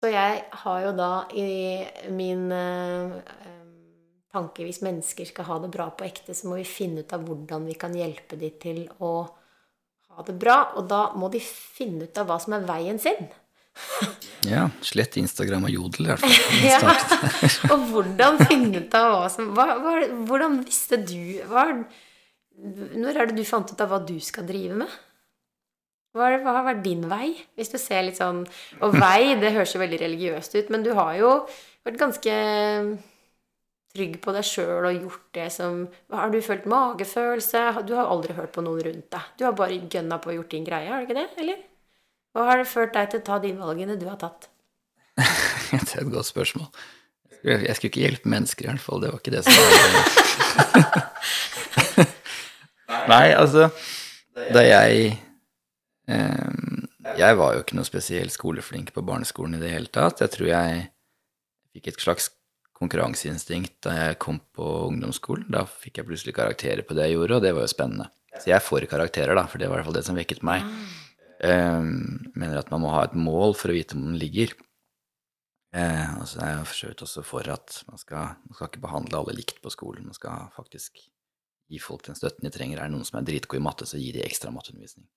[0.00, 1.48] Så jeg har jo da i
[2.14, 3.14] min eh,
[4.32, 7.24] tanke Hvis mennesker skal ha det bra på ekte, så må vi finne ut av
[7.24, 9.26] hvordan vi kan hjelpe de til å
[10.16, 10.60] ha det bra.
[10.76, 13.28] Og da må de finne ut av hva som er veien sin.
[14.54, 14.66] ja.
[14.84, 16.36] Slett Instagram og Jodel, i hvert fall.
[16.72, 16.80] ja.
[17.74, 19.96] Og hvordan finne ut av hva som hva, hva,
[20.28, 21.68] Hvordan visste du hva,
[22.56, 24.94] Når er det du fant ut av hva du skal drive med?
[26.16, 27.34] Hva, hva har vært din vei?
[27.58, 28.46] Hvis du ser litt sånn
[28.80, 31.34] Og vei, det høres jo veldig religiøst ut, men du har jo
[31.86, 32.32] vært ganske
[33.96, 37.62] trygg på deg sjøl og gjort det som Har du følt magefølelse?
[37.88, 39.32] Du har aldri hørt på noen rundt deg.
[39.38, 41.30] Du har bare gønna på og gjort din greie, har du ikke det?
[41.42, 41.64] Eller?
[42.36, 44.50] Hva har det ført deg til å ta de valgene du har tatt?
[45.16, 46.68] det er et godt spørsmål.
[47.46, 49.00] Jeg skulle ikke hjelpe mennesker, i hvert fall.
[49.02, 49.64] Det var ikke det som var
[53.12, 53.68] Nei, altså
[54.52, 55.12] Da jeg
[56.10, 60.20] eh, Jeg var jo ikke noe spesielt skoleflink på barneskolen i det hele tatt.
[60.24, 60.86] Jeg tror jeg
[61.76, 62.28] fikk et slags
[62.76, 65.48] konkurranseinstinkt da jeg kom på ungdomsskolen.
[65.54, 68.10] Da fikk jeg plutselig karakterer på det jeg gjorde, og det var jo spennende.
[68.36, 70.64] Så jeg får karakterer, da, for det var i hvert fall det som vekket meg.
[71.40, 74.52] Um, mener at man må ha et mål for å vite om den ligger.
[75.76, 78.70] Uh, og så er jeg for så vidt også for at man skal, man skal
[78.70, 80.08] ikke behandle alle likt på skolen.
[80.08, 81.00] Man skal faktisk
[81.72, 82.80] gi folk den støtten de trenger.
[82.80, 85.08] Er det noen som er dritgode i matte, så gi de ekstra matteundervisning.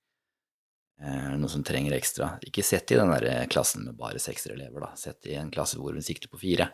[1.00, 4.20] Eh, er det noen som trenger ekstra Ikke sett i den der klassen med bare
[4.20, 4.94] sekserelever, da.
[5.00, 6.72] Sett i en klasse hvor vi sikter på fire.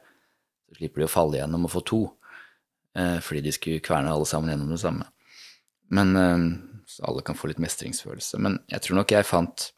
[0.66, 2.02] Så slipper de å falle gjennom og få to,
[2.98, 5.10] eh, fordi de skulle kverne alle sammen gjennom det samme.
[5.94, 8.38] Men eh, Så alle kan få litt mestringsfølelse.
[8.38, 9.72] Men jeg tror nok jeg fant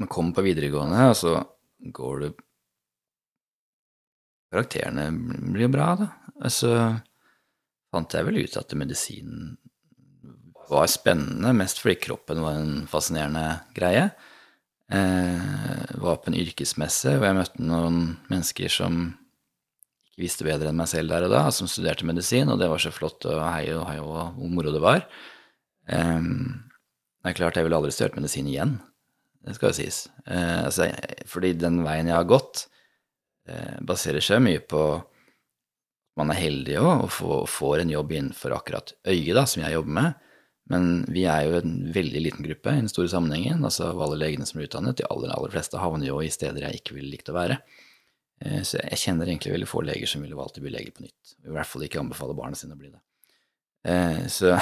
[0.00, 1.32] Man kommer på videregående, og så
[1.92, 2.28] går du
[4.52, 5.10] Karakterene
[5.52, 6.06] blir bra, da.
[6.48, 6.70] Så
[7.90, 9.56] fant jeg vel ut at medisinen
[10.70, 13.44] var spennende, mest fordi kroppen var en fascinerende
[13.76, 14.06] greie
[14.92, 19.00] eh, var på en yrkesmesse hvor jeg møtte noen mennesker som
[20.08, 22.82] ikke visste bedre enn meg selv der og da, som studerte medisin, og det var
[22.82, 25.04] så flott og hei og hei og hvor moro det var.
[25.88, 28.78] Eh, det er klart jeg ville aldri studert medisin igjen,
[29.46, 30.02] det skal jo sies.
[30.26, 30.88] Eh, altså,
[31.28, 32.66] fordi den veien jeg har gått,
[33.48, 34.82] eh, baserer seg mye på
[36.18, 39.94] man er heldig også, og får en jobb innenfor akkurat øyet, da, som jeg jobber
[40.00, 40.24] med.
[40.72, 43.64] Men vi er jo en veldig liten gruppe i den store sammenhengen.
[43.64, 46.82] altså alle legene som er utdannet, de aller, aller fleste havner jo i steder jeg
[46.82, 47.56] ikke ville likt å være.
[48.44, 51.06] Eh, så jeg kjenner egentlig veldig få leger som ville valgt å bli lege på
[51.06, 51.38] nytt.
[51.46, 53.00] I hvert fall ikke anbefale barna sine å bli det.
[53.88, 54.52] Eh, så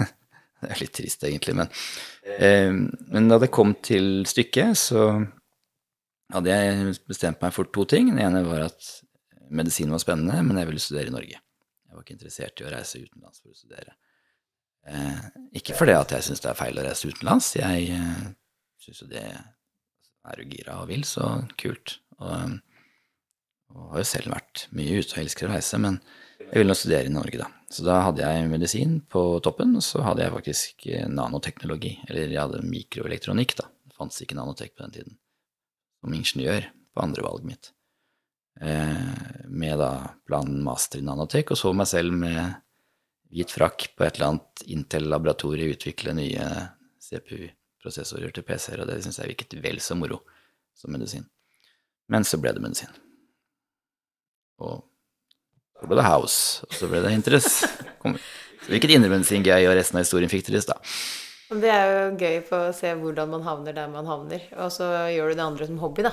[0.60, 1.56] det er litt trist, egentlig.
[1.58, 1.72] Men,
[2.36, 2.70] eh,
[3.16, 5.08] men da det kom til stykket, så
[6.34, 8.12] hadde jeg bestemt meg for to ting.
[8.14, 8.92] Det ene var at
[9.48, 11.38] medisin var spennende, men jeg ville studere i Norge.
[11.86, 13.94] Jeg var ikke interessert i å reise utenlands for å studere.
[14.86, 15.26] Eh,
[15.58, 17.52] ikke fordi at jeg syns det er feil å reise utenlands.
[17.58, 18.22] Jeg eh,
[18.82, 21.26] syns jo det er du gira og vil, så
[21.58, 21.98] kult.
[22.20, 22.56] Og,
[23.74, 26.00] og har jo selv vært mye ute og elsker å reise, men
[26.40, 27.50] jeg ville nå studere i Norge, da.
[27.72, 31.96] Så da hadde jeg medisin på toppen, og så hadde jeg faktisk nanoteknologi.
[32.06, 33.66] Eller jeg hadde mikroelektronikk, da.
[33.86, 35.16] Det fantes ikke nanotek på den tiden.
[36.02, 37.72] Som ingeniør på andre valget mitt.
[38.60, 39.90] Eh, med da
[40.28, 42.54] planen master i nanotek, og så meg selv med
[43.32, 46.46] hvit frakk på et eller annet Intel-laboratorium utvikle nye
[47.02, 50.20] CPU-prosessorer til PC-er, og det syns jeg virket vel så moro
[50.76, 51.26] som medisin.
[52.12, 52.92] Men så ble det medisin.
[54.62, 54.80] Og
[55.76, 57.66] så ble det House, og så ble det Interest.
[58.66, 60.80] Så virket indremedisin gøy, og resten av historien fikk i stad.
[61.54, 64.88] Det er jo gøy på å se hvordan man havner der man havner, og så
[65.14, 66.10] gjør du det andre som hobby, da.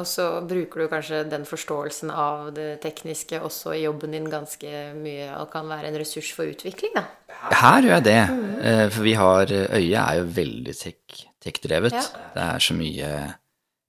[0.00, 4.72] Og så bruker du kanskje den forståelsen av det tekniske også i jobben din ganske
[4.98, 7.06] mye, og kan være en ressurs for utvikling, da.
[7.54, 8.20] Her gjør jeg det.
[8.30, 8.90] Mm.
[8.90, 11.94] For vi har Øyet er jo veldig tech-drevet.
[11.94, 12.28] Tech ja.
[12.34, 13.10] Det er så mye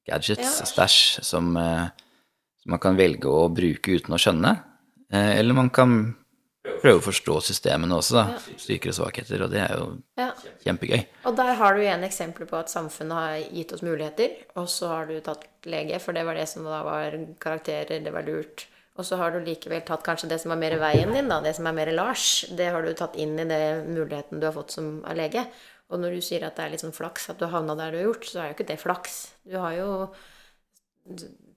[0.06, 1.88] gadgets og stæsj som, eh,
[2.62, 4.54] som man kan velge å bruke uten å skjønne.
[5.12, 6.16] Eh, eller man kan
[6.82, 8.26] prøve å forstå systemene også, da.
[8.36, 8.60] Ja.
[8.62, 9.88] Styrker og svakheter, og det er jo
[10.20, 10.30] ja.
[10.66, 11.02] kjempegøy.
[11.30, 14.92] Og der har du igjen eksempler på at samfunnet har gitt oss muligheter, og så
[14.94, 18.68] har du tatt lege, for det var det som da var karakterer, det var lurt.
[18.96, 21.56] Og så har du likevel tatt kanskje det som er mer veien din, da, det
[21.58, 24.78] som er mer Lars, det har du tatt inn i det muligheten du har fått
[24.78, 25.44] som av lege.
[25.92, 27.92] Og når du sier at det er litt sånn flaks at du har havna der
[27.92, 29.18] du har gjort, så er jo ikke det flaks.
[29.46, 29.90] Du har jo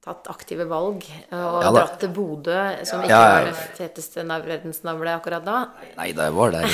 [0.04, 1.02] tatt aktive valg
[1.34, 5.58] og ja, dratt til Bodø, som ikke ja, var det feteste verdensnavlet akkurat da?
[5.98, 6.66] Nei da, jeg var der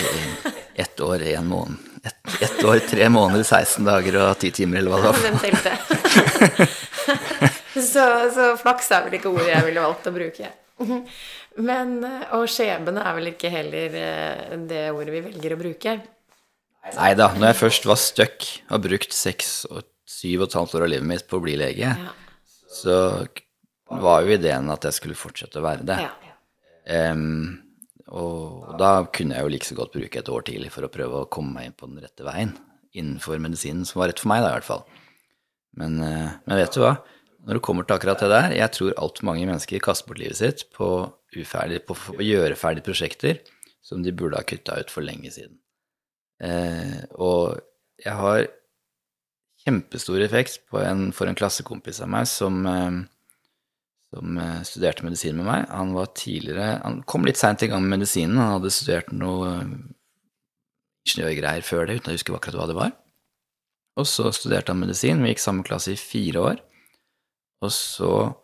[0.85, 1.81] ett år, én måned.
[2.05, 6.69] Ett, et år, tre måneder, 16 dager og 10 timer, eller hva det var.
[7.75, 10.47] Så, så flaks er vel ikke ordet jeg ville valgt å bruke.
[11.59, 11.97] Men,
[12.37, 15.95] og skjebne er vel ikke heller eh, det ordet vi velger å bruke.
[16.95, 20.77] Nei da, når jeg først var stuck og brukt seks og syv og et halvt
[20.79, 22.15] år av livet mitt på å bli lege, ja
[22.75, 22.97] så
[23.91, 25.99] var jo ideen at jeg skulle fortsette å være det.
[26.03, 26.13] Ja.
[27.15, 27.61] Um,
[28.15, 31.23] og da kunne jeg jo like så godt bruke et år til for å prøve
[31.23, 32.53] å komme meg inn på den rette veien
[32.95, 34.85] innenfor medisinen, som var rett for meg, da, i hvert fall.
[35.81, 36.97] Men, uh, men vet du hva?
[37.45, 40.39] Når det kommer til akkurat det der, jeg tror altfor mange mennesker kaster bort livet
[40.39, 40.89] sitt på,
[41.37, 43.43] uferdig, på å gjøre ferdig prosjekter
[43.85, 45.59] som de burde ha kutta ut for lenge siden.
[46.41, 47.61] Uh, og
[48.01, 48.47] jeg har
[49.65, 53.01] kjempestor effekt en, for en klassekompis av meg som, eh,
[54.13, 55.69] som, eh, studerte medisin med meg.
[55.71, 58.39] Han var tidligere Han kom litt seint i gang med medisinen.
[58.39, 59.75] Han hadde studert noe eh,
[61.07, 62.93] ingeniørgreier før det, uten å huske akkurat hva det var.
[63.97, 65.23] Og så studerte han medisin.
[65.23, 66.65] Vi gikk samme klasse i fire år.
[67.63, 68.35] Og så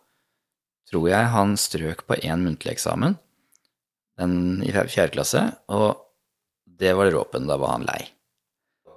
[0.89, 3.17] tror jeg han strøk på én muntlig eksamen
[4.21, 6.01] den i fjerde klasse, og
[6.65, 7.47] det var dråpen.
[7.49, 8.01] Da var han lei.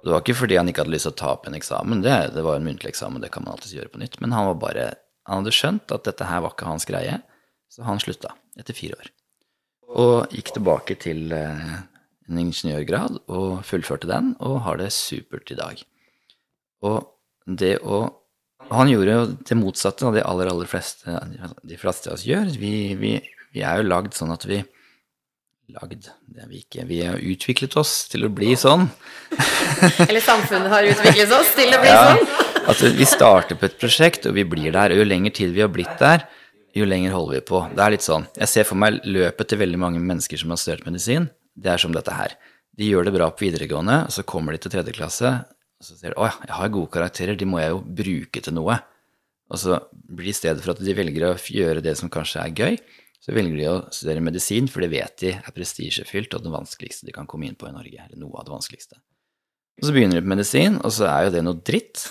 [0.05, 2.13] Det var ikke fordi han ikke hadde lyst til å ta opp en eksamen, det,
[2.35, 4.61] det var en muntlig eksamen, det kan man alltid gjøre på nytt, men han var
[4.61, 4.85] bare
[5.25, 7.15] Han hadde skjønt at dette her var ikke hans greie,
[7.73, 9.07] så han slutta etter fire år.
[9.97, 11.71] Og gikk tilbake til eh,
[12.29, 15.81] en ingeniørgrad og fullførte den, og har det supert i dag.
[16.85, 17.09] Og
[17.45, 18.21] det å
[18.71, 21.17] Han gjorde jo det motsatte av det aller, aller fleste
[21.69, 22.47] de fleste av oss gjør.
[22.57, 23.11] Vi, vi,
[23.53, 24.61] vi er jo lagd sånn at vi
[25.73, 26.09] lagd.
[26.29, 26.85] Det er vi ikke.
[26.89, 28.87] Vi har utviklet oss til å bli sånn.
[30.07, 32.33] Eller samfunnet har utviklet oss til å bli ja, sånn.
[32.65, 34.93] altså, vi starter på et prosjekt, og vi blir der.
[34.93, 36.27] Og jo lenger tid vi har blitt der,
[36.75, 37.63] jo lenger holder vi på.
[37.73, 38.27] Det er litt sånn.
[38.37, 41.29] Jeg ser for meg løpet til veldig mange mennesker som har studert medisin.
[41.55, 42.35] Det er som dette her.
[42.75, 45.31] De gjør det bra på videregående, og så kommer de til tredje klasse,
[45.79, 48.43] og så sier de å ja, jeg har gode karakterer, de må jeg jo bruke
[48.43, 48.75] til noe.
[49.51, 52.43] Og så blir det i stedet for at de velger å gjøre det som kanskje
[52.43, 52.77] er gøy,
[53.23, 57.07] så velger de å studere medisin, for det vet de er prestisjefylt og det vanskeligste
[57.07, 58.07] de kan komme inn på i Norge.
[58.07, 58.99] Eller noe av det vanskeligste.
[59.81, 62.05] Og så begynner de på medisin, og så er jo det noe dritt.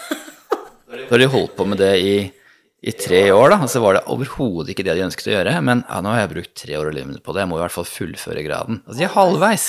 [0.95, 2.17] Da har de holdt på med det i,
[2.85, 5.55] i tre år, da, og så var det overhodet ikke det de ønsket å gjøre.
[5.67, 7.59] Men ja, nå har jeg brukt tre år av livet mitt på det, jeg må
[7.59, 8.83] i hvert fall fullføre graden.
[8.85, 9.69] Altså, de er halvveis.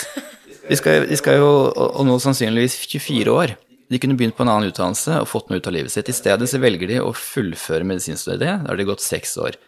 [0.65, 3.55] De skal, de skal jo, og nå sannsynligvis 24 år.
[3.93, 6.09] De kunne begynt på en annen utdannelse og fått noe ut av livet sitt.
[6.09, 8.65] I stedet så velger de å fullføre medisinstudiet.
[8.65, 9.59] Da har de gått seks år.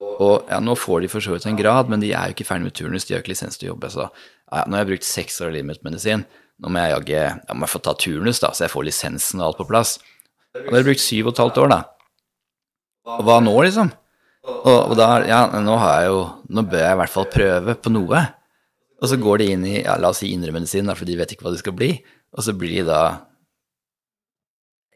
[0.00, 2.48] Og ja, nå får de for så vidt en grad, men de er jo ikke
[2.48, 3.90] ferdig med turnus, de har ikke lisens til å jobbe.
[3.92, 6.24] Så ja, nå har jeg brukt seks år av livet mitt på medisin,
[6.60, 9.50] nå må jeg jaggu Jeg må få ta turnus, da, så jeg får lisensen og
[9.50, 9.96] alt på plass.
[10.56, 11.80] Og da har brukt syv og et halvt år, da.
[13.16, 13.92] Og hva nå, liksom?
[14.50, 17.74] Og, og da Ja, nå har jeg jo Nå bør jeg i hvert fall prøve
[17.76, 18.22] på noe.
[19.00, 21.46] Og så går de inn i ja, la oss si indremedisin, for de vet ikke
[21.46, 21.92] hva det skal bli.
[22.36, 23.02] Og så blir de da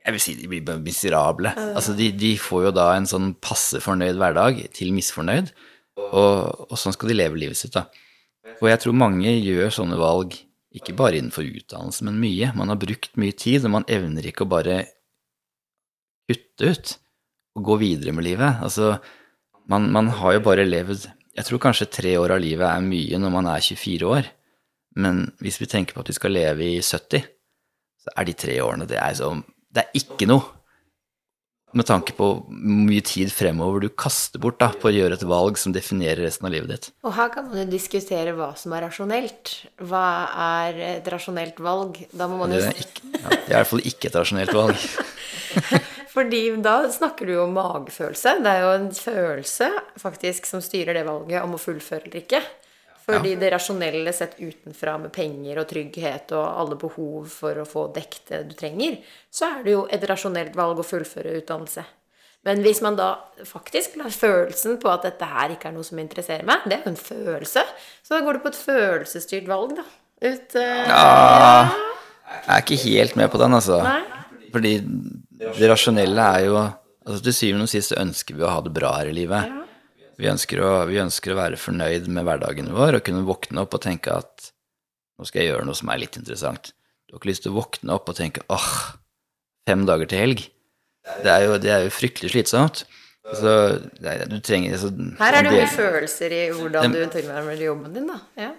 [0.04, 1.54] Jeg vil si de blir miserable.
[1.72, 5.52] Altså, de, de får jo da en sånn passe fornøyd hverdag til misfornøyd,
[6.10, 7.86] og, og sånn skal de leve livet sitt, da.
[8.60, 10.36] Og jeg tror mange gjør sånne valg,
[10.74, 12.50] ikke bare innenfor utdannelse, men mye.
[12.58, 14.82] Man har brukt mye tid, og man evner ikke å bare
[16.28, 16.94] kutte ut
[17.54, 18.60] og gå videre med livet.
[18.64, 18.96] Altså,
[19.70, 23.18] man, man har jo bare levd Jeg tror kanskje tre år av livet er mye
[23.18, 24.28] når man er 24 år,
[25.02, 27.24] men hvis vi tenker på at vi skal leve i 70,
[28.04, 29.32] så er de tre årene Det er, så,
[29.74, 30.54] det er ikke noe
[31.74, 35.58] med tanke på mye tid fremover du kaster bort da, på å gjøre et valg
[35.58, 36.86] som definerer resten av livet ditt.
[37.02, 39.56] Og her kan man jo diskutere hva som er rasjonelt.
[39.82, 40.04] Hva
[40.44, 41.98] er et rasjonelt valg?
[42.14, 44.86] Da må man jo ikke, ja, det er i hvert fall ikke et rasjonelt valg.
[46.14, 48.36] Fordi da snakker du jo om magefølelse.
[48.44, 52.42] Det er jo en følelse faktisk som styrer det valget om å fullføre eller ikke.
[53.04, 57.88] Fordi det rasjonelle sett utenfra med penger og trygghet og alle behov for å få
[57.92, 58.96] dekket det du trenger,
[59.28, 61.84] så er det jo et rasjonelt valg å fullføre utdannelse.
[62.44, 63.10] Men hvis man da
[63.48, 66.86] faktisk lar følelsen på at dette her ikke er noe som interesserer meg, det er
[66.86, 67.64] jo en følelse,
[68.04, 69.84] så da går du på et følelsesstyrt valg, da.
[70.24, 71.04] Ut, uh, Ja,
[72.34, 73.80] jeg er ikke helt med på den, altså.
[73.84, 74.00] Nei.
[74.54, 74.74] Fordi
[75.58, 76.56] det rasjonelle er jo
[77.04, 79.64] altså Til syvende og sist ønsker vi å ha det bra her i livet.
[80.20, 83.74] Vi, ønsker å, vi ønsker å være fornøyd med hverdagen vår og kunne våkne opp
[83.76, 84.50] og tenke at
[85.18, 86.72] nå skal jeg gjøre noe som er litt interessant.
[87.06, 88.68] Du har ikke lyst til å våkne opp og tenke åh,
[89.68, 90.44] fem dager til helg.
[91.22, 92.84] Det er jo, det er jo fryktelig slitsomt.
[93.24, 93.50] Så
[94.04, 97.94] er, du trenger så, Her er det jo mye følelser i hvordan du tilnærmer jobben
[97.96, 98.18] din, da.
[98.36, 98.50] Ja.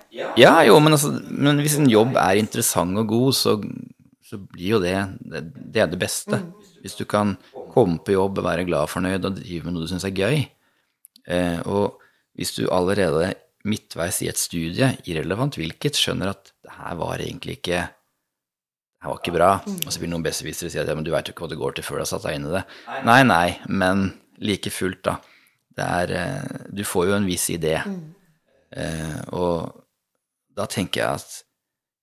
[0.41, 3.53] Ja, jo, men, altså, men hvis en jobb er interessant og god, så,
[4.25, 6.41] så blir jo det, det Det er det beste.
[6.81, 7.35] Hvis du kan
[7.75, 10.17] komme på jobb og være glad og fornøyd og drive med noe du syns er
[10.17, 10.47] gøy.
[11.27, 12.01] Eh, og
[12.37, 13.33] hvis du allerede
[13.65, 19.11] midtveis i et studie, irrelevant hvilket, skjønner at det her var egentlig ikke det her
[19.11, 21.33] var ikke bra, og så vil noen besserwissere si at ja, men du veit jo
[21.35, 22.61] ikke hva det går til før du har satt deg inn i det.
[23.05, 24.07] Nei, nei, men
[24.41, 25.19] like fullt, da.
[25.75, 27.77] Det er eh, Du får jo en viss idé.
[27.85, 28.13] Mm.
[29.37, 29.83] og
[30.57, 31.35] da tenker jeg at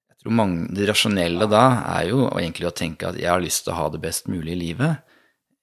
[0.09, 1.65] jeg tror mange, Det rasjonelle da
[1.99, 4.55] er jo egentlig å tenke at jeg har lyst til å ha det best mulig
[4.55, 5.03] i livet.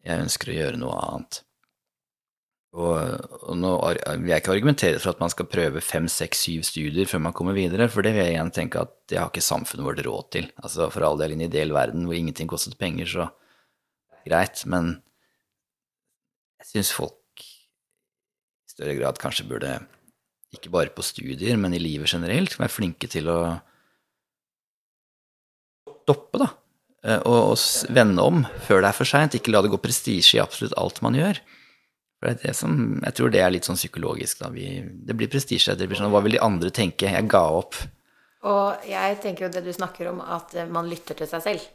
[0.05, 1.41] Jeg ønsker å gjøre noe annet.
[2.70, 2.95] Og,
[3.49, 3.70] og nå
[4.22, 7.34] vil jeg ikke argumentere for at man skal prøve fem, seks, syv studier før man
[7.34, 10.28] kommer videre, for det vil jeg igjen tenke at det har ikke samfunnet vårt råd
[10.36, 10.49] til.
[10.61, 13.26] Altså For all del i en ideell verden hvor ingenting kostet penger, så
[14.28, 14.99] greit, men
[16.61, 19.74] jeg syns folk i større grad kanskje burde,
[20.53, 23.39] ikke bare på studier, men i livet generelt, være flinke til å
[26.03, 26.53] stoppe, da.
[27.05, 29.36] Eh, Og, og vende om før det er for seint.
[29.38, 31.39] Ikke la det gå prestisje i absolutt alt man gjør.
[32.20, 34.39] For det er det som, Jeg tror det er litt sånn psykologisk.
[34.43, 34.49] da.
[34.51, 35.76] Vi, det blir prestisje.
[35.80, 37.07] Det blir sånn Hva vil de andre tenke?
[37.11, 37.76] Jeg ga opp.
[38.43, 41.67] Og jeg tenker jo det du snakker om, at man lytter til seg selv.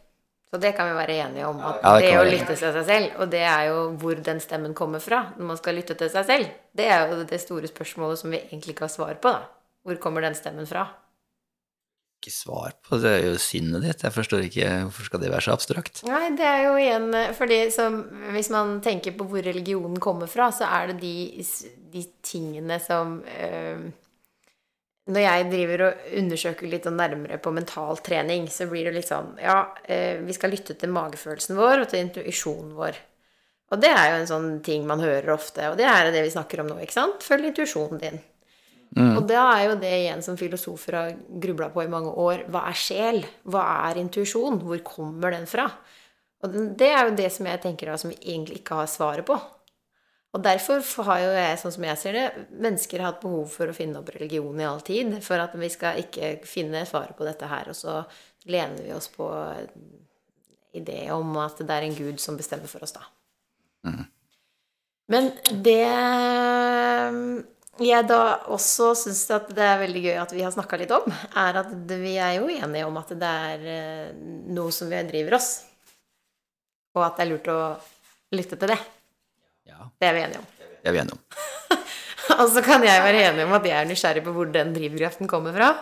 [0.50, 1.58] Så det kan vi være enige om.
[1.60, 4.38] At Ja, det det, å lytte til seg selv, og det er jo hvor den
[4.40, 7.66] stemmen kommer fra når man skal lytte til seg selv, det er jo det store
[7.66, 9.32] spørsmålet som vi egentlig ikke har svar på.
[9.34, 9.48] da.
[9.84, 10.86] Hvor kommer den stemmen fra?
[12.24, 13.10] Ikke svar på det.
[13.10, 14.00] er jo sinnet ditt.
[14.00, 16.00] Jeg forstår ikke Hvorfor skal det være så abstrakt?
[16.08, 17.58] Nei, det er jo igjen fordi
[18.32, 21.44] Hvis man tenker på hvor religionen kommer fra, så er det de,
[21.92, 23.84] de tingene som øh,
[25.12, 29.34] Når jeg driver og undersøker litt nærmere på mental trening, så blir det litt sånn
[29.44, 33.04] Ja, øh, vi skal lytte til magefølelsen vår og til intuisjonen vår.
[33.72, 36.32] Og det er jo en sånn ting man hører ofte, og det er det vi
[36.32, 37.24] snakker om nå, ikke sant?
[37.26, 38.24] Følg intuisjonen din.
[38.94, 42.44] Og da er jo det igjen som filosofer har grubla på i mange år.
[42.52, 43.24] Hva er sjel?
[43.42, 44.60] Hva er intuisjon?
[44.62, 45.66] Hvor kommer den fra?
[46.44, 49.26] Og det er jo det som jeg tenker da, som vi egentlig ikke har svaret
[49.26, 49.38] på.
[50.34, 52.24] Og derfor har jo jeg, sånn som jeg ser det,
[52.58, 55.14] mennesker hatt behov for å finne opp religion i all tid.
[55.22, 57.70] For at vi skal ikke finne svaret på dette her.
[57.70, 58.00] Og så
[58.50, 59.28] lener vi oss på
[60.74, 63.06] idé om at det er en gud som bestemmer for oss, da.
[65.14, 65.30] Men
[65.62, 65.84] det
[67.82, 68.18] jeg da
[68.54, 71.72] også syns at det er veldig gøy at vi har snakka litt om, er at
[71.90, 74.12] vi er jo enige om at det er eh,
[74.54, 75.50] noe som vi driver oss.
[76.94, 77.58] Og at det er lurt å
[78.34, 78.78] lytte til det.
[79.66, 80.46] Ja, Det er vi enige om.
[80.60, 81.80] det er vi enige om.
[82.40, 85.28] Og så kan jeg være enig om at jeg er nysgjerrig på hvor den drivkraften
[85.30, 85.72] kommer fra.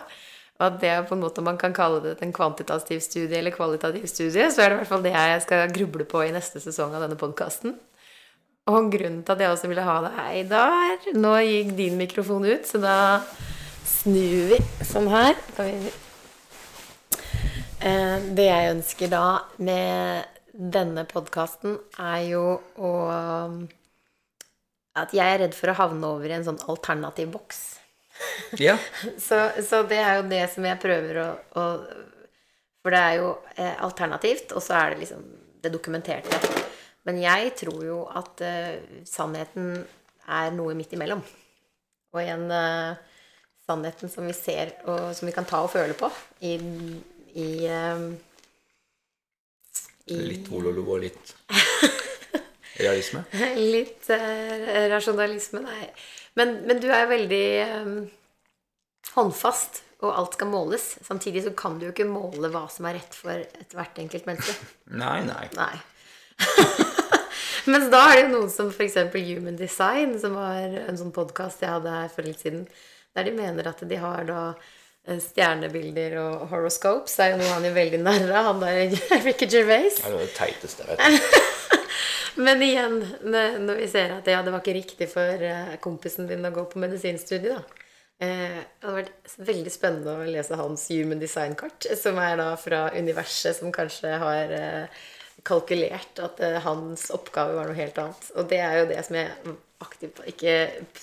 [0.59, 3.53] Og at det er på en måte man kan kalle det en kvantitativ studie eller
[3.53, 6.61] kvalitativ studie, så er det i hvert fall det jeg skal gruble på i neste
[6.61, 7.77] sesong av denne podkasten.
[8.71, 12.63] Og grunnen til at jeg også ville ha deg der Nå gikk din mikrofon ut,
[12.67, 12.95] så da
[13.83, 15.35] snur vi sånn her.
[17.83, 19.25] Eh, Det jeg ønsker da
[19.59, 22.45] med denne podkasten, er jo
[22.77, 22.91] å
[24.93, 27.61] at jeg er redd for å havne over i en sånn alternativ boks.
[28.61, 28.75] Ja.
[29.25, 31.63] Så, så det er jo det som jeg prøver å, å
[32.83, 35.25] For det er jo eh, alternativt, og så er det liksom
[35.63, 36.62] det dokumenterte.
[37.07, 39.73] Men jeg tror jo at uh, sannheten
[40.29, 41.23] er noe midt imellom.
[42.13, 42.95] Og igjen uh,
[43.67, 46.09] sannheten som vi ser, og som vi kan ta og føle på
[46.45, 46.55] i,
[47.39, 48.07] i, uh,
[50.13, 51.35] i Litt vololo og litt
[52.81, 53.23] realisme.
[53.57, 55.87] Litt uh, rasjonalisme, nei.
[56.39, 57.47] Men, men du er jo veldig
[57.79, 57.97] um,
[59.13, 60.87] håndfast, og alt skal måles.
[61.05, 64.57] Samtidig så kan du jo ikke måle hva som er rett for ethvert enkelt menneske.
[65.03, 65.45] Nei, nei.
[65.55, 65.73] Nei.
[67.69, 68.97] Mens da er det jo noen som f.eks.
[69.13, 72.65] Human Design, som var en sånn podkast jeg hadde her for litt siden,
[73.15, 74.41] der de mener at de har da
[75.07, 77.15] eh, stjernebilder og horoscopes.
[77.15, 80.01] Det er jo noe han er veldig narr av, han der Ricky Gervais.
[80.01, 81.79] Det er noe av det teiteste jeg vet.
[82.43, 82.97] Men igjen,
[83.29, 86.65] når vi ser at ja, det var ikke riktig for eh, kompisen din å gå
[86.71, 87.89] på medisinstudiet, da.
[88.23, 92.87] Eh, Det hadde vært veldig spennende å lese hans human design-kart, som er da fra
[92.97, 94.53] universet, som kanskje har
[95.47, 98.29] kalkulert at eh, hans oppgave var noe helt annet.
[98.39, 100.55] Og det er jo det som jeg aktivt ikke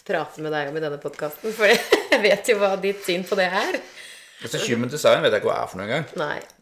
[0.09, 1.69] prater med deg om i denne podkasten, for
[2.15, 3.81] jeg vet jo hva ditt syn på det er.
[4.41, 6.07] Altså, human design vet jeg ikke hva er for noe engang.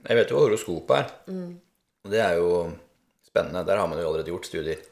[0.09, 1.13] Jeg vet jo hva horoskop er.
[2.05, 2.49] Og det er jo
[3.29, 3.63] spennende.
[3.69, 4.83] Der har man jo allerede gjort studier.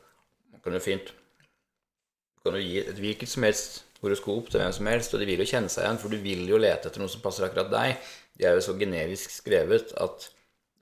[0.52, 4.70] Man kan jo fint Du kan jo gi et hvilket som helst horoskop til hvem
[4.76, 7.02] som helst, og de vil jo kjenne seg igjen, for du vil jo lete etter
[7.02, 8.08] noe som passer akkurat deg.
[8.38, 10.35] De er jo så generisk skrevet at det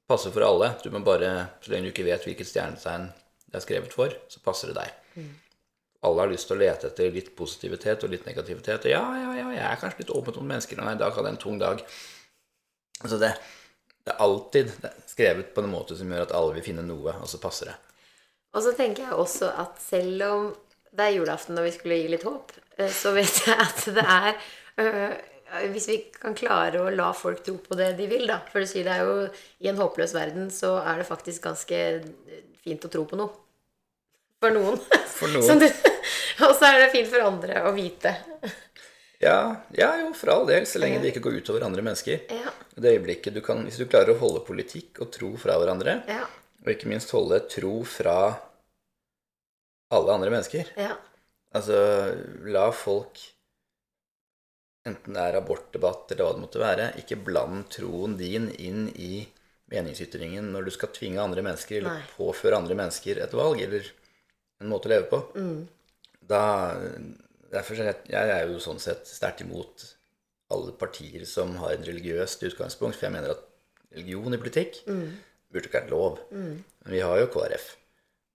[0.09, 0.73] passer for alle.
[0.83, 3.09] Du må bare, Så lenge du ikke vet hvilket stjernetegn
[3.49, 5.25] det er skrevet for, så passer det deg.
[6.05, 8.85] Alle har lyst til å lete etter litt positivitet og litt negativitet.
[8.85, 10.81] Og ja, ja, ja, jeg er kanskje litt åpen mot mennesker.
[10.81, 11.85] Nei, i dag hadde jeg en tung dag.
[13.01, 13.31] Altså det,
[14.05, 17.15] det er alltid det skrevet på en måte som gjør at alle vil finne noe,
[17.17, 17.79] og så passer det.
[18.55, 20.51] Og så tenker jeg også at selv om
[20.95, 24.05] det er julaften og vi skulle gi litt håp, eh, så vet jeg at det
[24.05, 24.29] er
[24.85, 25.15] øh,
[25.71, 28.41] Hvis vi kan klare å la folk tro på det de vil, da.
[28.51, 29.29] For det er jo
[29.63, 31.79] I en håpløs verden så er det faktisk ganske
[32.65, 33.31] fint å tro på noe.
[34.43, 34.81] For noen.
[35.19, 35.61] For noen.
[35.63, 35.69] Du,
[36.45, 38.11] og så er det fint for andre å vite.
[39.23, 42.25] Ja, ja, jo, for all del, så lenge det ikke går utover andre mennesker.
[42.35, 42.51] Ja.
[42.75, 46.27] Det øyeblikket du kan, Hvis du klarer å holde politikk og tro fra hverandre, Ja.
[46.65, 48.17] og ikke minst holde tro fra
[49.95, 50.97] alle andre mennesker Ja.
[51.55, 51.79] Altså,
[52.51, 53.21] la folk,
[54.89, 59.25] enten det er abortdebatt eller hva det måtte være, ikke bland troen din inn i
[59.73, 62.09] meningsytringen når du skal tvinge andre mennesker, eller Nei.
[62.19, 63.89] påføre andre mennesker et valg, eller
[64.61, 65.23] en måte å leve på.
[66.25, 66.43] Da,
[67.53, 69.87] derfor er jeg, jeg er jo sånn sett sterkt imot
[70.53, 73.43] alle partier som har et religiøst utgangspunkt, for jeg mener at
[73.97, 74.83] religion i politikk
[75.51, 76.21] burde ikke vært lov.
[76.85, 77.71] Men vi har jo KrF.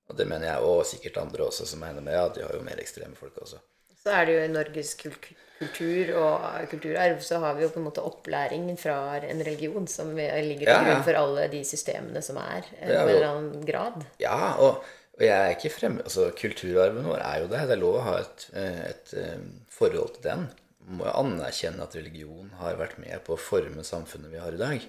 [0.10, 2.64] Og det mener jeg, og sikkert andre også som mener med, ja, de har jo
[2.66, 3.60] mer ekstreme folk også.
[4.00, 7.88] Så er det jo i Norges kultur og kulturarv så har vi jo på en
[7.90, 12.40] måte opplæring fra en religion som ligger til Ja, grunn for alle de systemene som
[12.40, 14.06] er, i på en eller annen grad.
[14.24, 14.86] Ja, og,
[15.18, 17.66] og jeg er ikke fremme Altså, kulturarven vår er jo det.
[17.68, 19.44] Det er lov å ha et, eh, et eh,
[19.76, 20.46] forhold til den.
[20.88, 24.62] Man må anerkjenne at religion har vært med på å forme samfunnet vi har i
[24.64, 24.88] dag.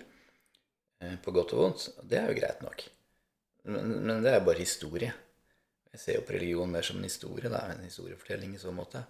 [1.03, 1.89] Eh, På godt og vondt.
[2.07, 2.87] Det er jo greit nok.
[3.67, 5.11] Men, men det er bare historie.
[5.91, 7.49] Jeg ser jo på religion mer som en historie.
[7.51, 9.03] Det er en historiefortelling i så måte.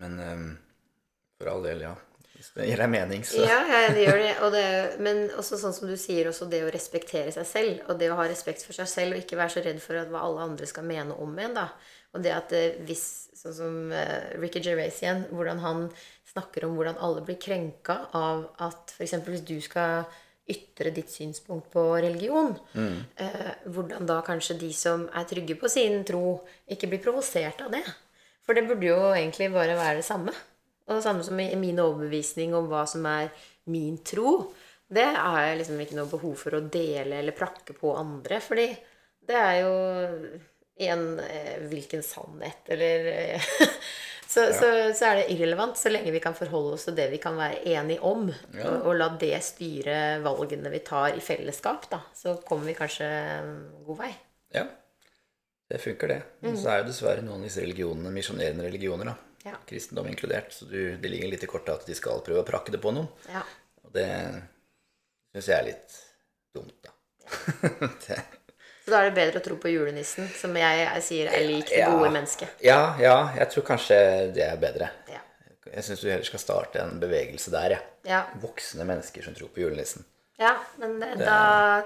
[0.00, 0.50] Men um,
[1.38, 1.94] for all del, ja.
[2.36, 4.32] Hvis det gir deg mening, så Ja, ja, det gjør det.
[4.44, 4.64] Og det
[5.00, 7.78] men også sånn som du sier, også det å respektere seg selv.
[7.88, 10.12] Og det å ha respekt for seg selv, og ikke være så redd for at
[10.12, 11.56] hva alle andre skal mene om en.
[11.56, 11.70] da.
[12.12, 13.06] Og det at eh, hvis,
[13.36, 15.82] sånn som eh, Ricky Gervais igjen, hvordan han
[16.28, 19.16] snakker om hvordan alle blir krenka av at f.eks.
[19.24, 20.04] hvis du skal
[20.46, 22.52] ytre ditt synspunkt på religion,
[23.18, 26.40] eh, hvordan da kanskje de som er trygge på sin tro,
[26.70, 27.82] ikke blir provosert av det.
[28.46, 30.34] For det burde jo egentlig bare være det samme.
[30.86, 33.32] Og det samme som i min overbevisning om hva som er
[33.66, 34.52] min tro.
[34.86, 38.38] Det har jeg liksom ikke noe behov for å dele eller prakke på andre.
[38.38, 38.68] Fordi
[39.26, 39.72] det er jo
[40.86, 43.42] en eh, hvilken sannhet eller
[44.36, 47.20] så, så, så er det irrelevant så lenge vi kan forholde oss til det vi
[47.22, 48.26] kan være enige om.
[48.28, 51.86] Og, og la det styre valgene vi tar i fellesskap.
[51.92, 52.02] Da.
[52.16, 53.08] Så kommer vi kanskje
[53.86, 54.10] god vei.
[54.52, 54.66] Ja,
[55.72, 56.18] det funker det.
[56.44, 59.16] Men så er jo dessverre noen av disse religionene misjonerende religioner, da.
[59.46, 59.56] Ja.
[59.66, 60.52] Kristendom inkludert.
[60.52, 62.92] Så du, det ligger litt i kortet at de skal prøve å prakke det på
[62.94, 63.08] noen.
[63.32, 63.42] Ja.
[63.86, 64.10] Og det
[65.32, 65.96] syns jeg er litt
[66.54, 66.92] dumt, da.
[68.04, 68.20] det,
[68.86, 71.66] Så da er det bedre å tro på julenissen, som jeg, jeg sier er lik
[71.72, 71.88] det Ja.
[71.90, 72.48] gode mennesket.
[72.62, 73.96] ja, ja, jeg tror kanskje
[74.36, 74.90] det er bedre.
[75.10, 75.18] Ja.
[75.72, 77.82] Jeg syns du heller skal starte en bevegelse der, jeg.
[78.06, 78.20] Ja.
[78.38, 80.04] Voksne mennesker som tror på julenissen.
[80.38, 81.82] Ja, men det, da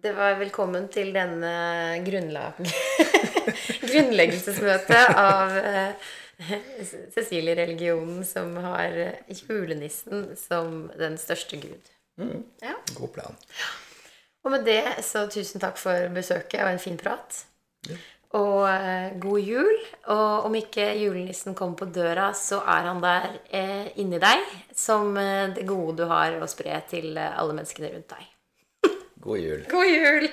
[0.00, 2.58] Det var velkommen til denne grunnlag...
[3.90, 6.08] grunnleggelsesmøtet av eh,
[7.14, 8.96] Cecilie-religionen, som har
[9.28, 11.92] julenissen som den største gud.
[12.64, 12.74] Ja.
[12.96, 13.36] God plan.
[14.44, 17.42] Og med det så tusen takk for besøket og en fin prat.
[18.38, 19.76] Og eh, god jul.
[20.14, 24.44] Og om ikke julenissen kommer på døra, så er han der eh, inni deg
[24.76, 28.28] som eh, det gode du har å spre til eh, alle menneskene rundt deg.
[29.20, 29.64] God jul.
[29.68, 30.30] God jul!